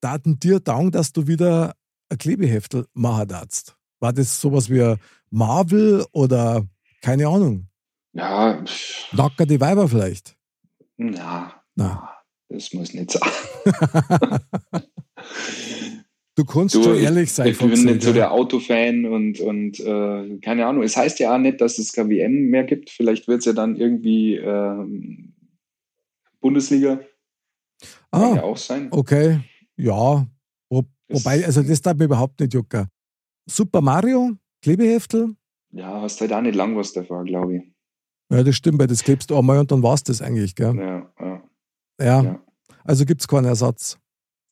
daten 0.00 0.38
dir 0.38 0.60
dauern, 0.60 0.92
dass 0.92 1.12
du 1.12 1.26
wieder 1.26 1.74
ein 2.08 2.16
Klebeheftel 2.16 2.86
machen 2.94 3.28
darfst? 3.28 3.76
War 4.00 4.14
das 4.14 4.40
sowas 4.40 4.70
wie 4.70 4.96
Marvel 5.28 6.06
oder 6.12 6.66
keine 7.02 7.28
Ahnung? 7.28 7.68
Ja. 8.14 8.64
Nacker 9.12 9.44
die 9.44 9.60
Weiber 9.60 9.90
vielleicht? 9.90 10.34
Na, 10.96 11.52
na. 11.74 12.16
das 12.48 12.72
muss 12.72 12.94
nicht 12.94 13.10
sein. 13.10 13.20
Du 16.34 16.44
kannst 16.46 16.74
du, 16.74 16.82
schon 16.82 16.96
ehrlich 16.96 17.30
sein. 17.30 17.48
Ich, 17.48 17.58
bin 17.58 17.70
nicht 17.70 18.02
so 18.02 18.12
der 18.12 18.32
Autofan 18.32 19.04
und, 19.04 19.38
und 19.40 19.78
äh, 19.80 20.38
keine 20.38 20.66
Ahnung. 20.66 20.82
Es 20.82 20.96
heißt 20.96 21.18
ja 21.18 21.34
auch 21.34 21.38
nicht, 21.38 21.60
dass 21.60 21.78
es 21.78 21.92
keine 21.92 22.08
WM 22.08 22.48
mehr 22.48 22.64
gibt. 22.64 22.88
Vielleicht 22.88 23.28
wird 23.28 23.40
es 23.40 23.44
ja 23.44 23.52
dann 23.52 23.76
irgendwie 23.76 24.36
äh, 24.36 24.86
Bundesliga. 26.40 27.00
Ah, 28.10 28.20
Kann 28.20 28.36
ja 28.36 28.42
auch 28.44 28.56
sein. 28.56 28.88
Okay, 28.90 29.40
ja. 29.76 30.26
Wo, 30.70 30.84
wobei, 31.08 31.44
also 31.44 31.62
das 31.62 31.82
darf 31.82 31.98
mir 31.98 32.04
überhaupt 32.04 32.40
nicht 32.40 32.54
jucken. 32.54 32.88
Super 33.46 33.82
Mario, 33.82 34.32
Klebeheftel. 34.62 35.34
Ja, 35.72 36.00
hast 36.00 36.20
halt 36.22 36.32
auch 36.32 36.40
nicht 36.40 36.54
lang 36.54 36.76
was 36.76 36.94
davor, 36.94 37.24
glaube 37.24 37.56
ich. 37.56 37.62
Ja, 38.30 38.42
das 38.42 38.56
stimmt, 38.56 38.78
weil 38.78 38.86
das 38.86 39.02
klebst 39.02 39.30
du 39.30 39.36
einmal 39.36 39.58
und 39.58 39.70
dann 39.70 39.82
war 39.82 39.94
es 39.94 40.02
das 40.02 40.22
eigentlich, 40.22 40.54
gell? 40.54 40.74
Ja, 40.76 41.12
ja. 41.20 41.42
Ja, 42.00 42.22
ja. 42.22 42.44
also 42.84 43.04
gibt 43.04 43.20
es 43.20 43.28
keinen 43.28 43.44
Ersatz. 43.44 43.98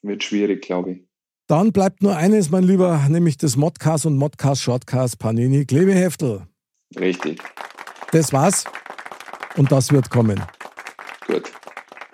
Wird 0.02 0.22
schwierig, 0.22 0.62
glaube 0.62 0.92
ich. 0.92 1.09
Dann 1.50 1.72
bleibt 1.72 2.00
nur 2.00 2.16
eines, 2.16 2.50
mein 2.50 2.62
Lieber, 2.62 3.04
nämlich 3.08 3.36
das 3.36 3.56
Modcast 3.56 4.06
und 4.06 4.16
Modcast 4.16 4.62
Shortcast 4.62 5.18
Panini 5.18 5.64
Klebeheftel. 5.64 6.46
Richtig. 6.96 7.42
Das 8.12 8.32
war's. 8.32 8.62
Und 9.56 9.72
das 9.72 9.90
wird 9.90 10.10
kommen. 10.10 10.40
Gut. 11.26 11.50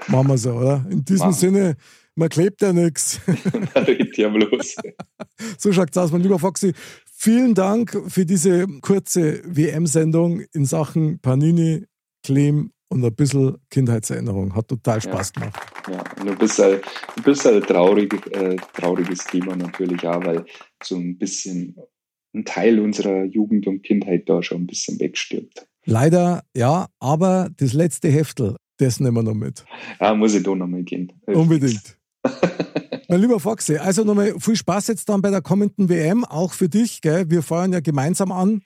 Machen 0.09 0.29
wir 0.29 0.39
so, 0.39 0.53
oder? 0.53 0.87
In 0.89 1.05
diesem 1.05 1.27
Machen. 1.27 1.39
Sinne, 1.39 1.77
man 2.15 2.31
klebt 2.31 2.63
ja 2.63 2.73
nichts. 2.73 3.21
ja 4.17 4.31
bloß. 4.31 4.77
So 5.59 5.71
schaut's 5.71 5.99
aus, 5.99 6.13
mein 6.13 6.23
lieber 6.23 6.39
Foxy. 6.39 6.73
Vielen 7.05 7.53
Dank 7.53 7.95
für 8.09 8.25
diese 8.25 8.67
kurze 8.81 9.43
WM-Sendung 9.45 10.41
in 10.55 10.65
Sachen 10.65 11.19
Panini, 11.19 11.85
Clem 12.23 12.73
und 12.89 13.05
ein 13.05 13.15
bisschen 13.15 13.57
Kindheitserinnerung. 13.71 14.55
Hat 14.55 14.69
total 14.69 15.01
Spaß 15.01 15.33
ja. 15.37 15.41
gemacht. 15.41 15.61
Ja, 15.91 16.23
und 16.23 16.31
ein 16.31 16.39
bisschen, 16.39 16.81
ein 17.17 17.23
bisschen 17.23 17.63
traurig, 17.63 18.15
äh, 18.33 18.57
trauriges 18.75 19.25
Thema 19.25 19.57
natürlich 19.57 20.07
auch, 20.07 20.25
weil 20.25 20.45
so 20.83 20.97
ein 20.97 21.19
bisschen 21.19 21.77
ein 22.35 22.45
Teil 22.45 22.81
unserer 22.81 23.25
Jugend 23.25 23.67
und 23.67 23.83
Kindheit 23.83 24.29
da 24.29 24.43
schon 24.43 24.63
ein 24.63 24.67
bisschen 24.67 25.01
wegstirbt. 25.01 25.67
Leider, 25.85 26.43
ja, 26.55 26.89
aber 26.99 27.49
das 27.57 27.73
letzte 27.73 28.09
Heftel, 28.09 28.57
das 28.79 29.01
nehmen 29.01 29.17
wir 29.17 29.23
noch 29.23 29.35
mit. 29.35 29.65
Ja, 30.01 30.15
muss 30.15 30.35
ich 30.35 30.43
da 30.43 30.55
nochmal 30.55 30.83
gehen. 30.83 31.13
Unbedingt. 31.27 31.99
mein 33.09 33.21
lieber 33.21 33.41
Foxy, 33.41 33.77
also 33.77 34.05
nochmal 34.05 34.35
viel 34.39 34.57
Spaß 34.57 34.89
jetzt 34.89 35.09
dann 35.09 35.23
bei 35.23 35.31
der 35.31 35.43
kommenden 35.43 35.89
WM, 35.89 36.25
auch 36.25 36.53
für 36.53 36.69
dich. 36.69 37.01
Gell? 37.01 37.31
Wir 37.31 37.43
feuern 37.43 37.73
ja 37.73 37.81
gemeinsam 37.81 38.33
an. 38.33 38.63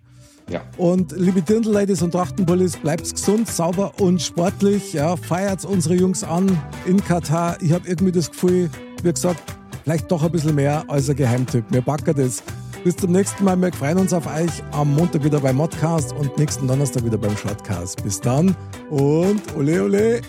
Ja. 0.48 0.62
Und 0.76 1.12
liebe 1.12 1.42
Dirndl-Ladies 1.42 2.02
und 2.02 2.12
Trachtenbullis, 2.12 2.76
bleibt 2.76 3.10
gesund, 3.10 3.48
sauber 3.48 3.92
und 4.00 4.20
sportlich. 4.20 4.92
Ja, 4.92 5.16
feiert 5.16 5.64
unsere 5.64 5.94
Jungs 5.94 6.24
an 6.24 6.58
in 6.86 7.02
Katar. 7.04 7.56
Ich 7.60 7.72
habe 7.72 7.86
irgendwie 7.88 8.12
das 8.12 8.30
Gefühl, 8.30 8.70
wie 9.02 9.12
gesagt, 9.12 9.42
vielleicht 9.84 10.10
doch 10.10 10.22
ein 10.22 10.32
bisschen 10.32 10.54
mehr 10.54 10.84
als 10.88 11.08
ein 11.08 11.16
Geheimtipp. 11.16 11.64
Wir 11.70 11.82
packen 11.82 12.14
das. 12.16 12.42
Bis 12.82 12.96
zum 12.96 13.12
nächsten 13.12 13.44
Mal. 13.44 13.60
Wir 13.60 13.72
freuen 13.72 13.98
uns 13.98 14.12
auf 14.14 14.26
euch 14.26 14.62
am 14.72 14.94
Montag 14.94 15.22
wieder 15.22 15.38
beim 15.38 15.56
Modcast 15.56 16.14
und 16.14 16.36
nächsten 16.38 16.66
Donnerstag 16.66 17.04
wieder 17.04 17.18
beim 17.18 17.36
Shortcast. 17.36 18.02
Bis 18.02 18.20
dann 18.20 18.56
und 18.88 19.42
ole 19.56 19.84
ole. 19.84 20.20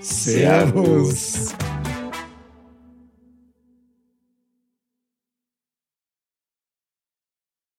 Servus. 0.00 1.54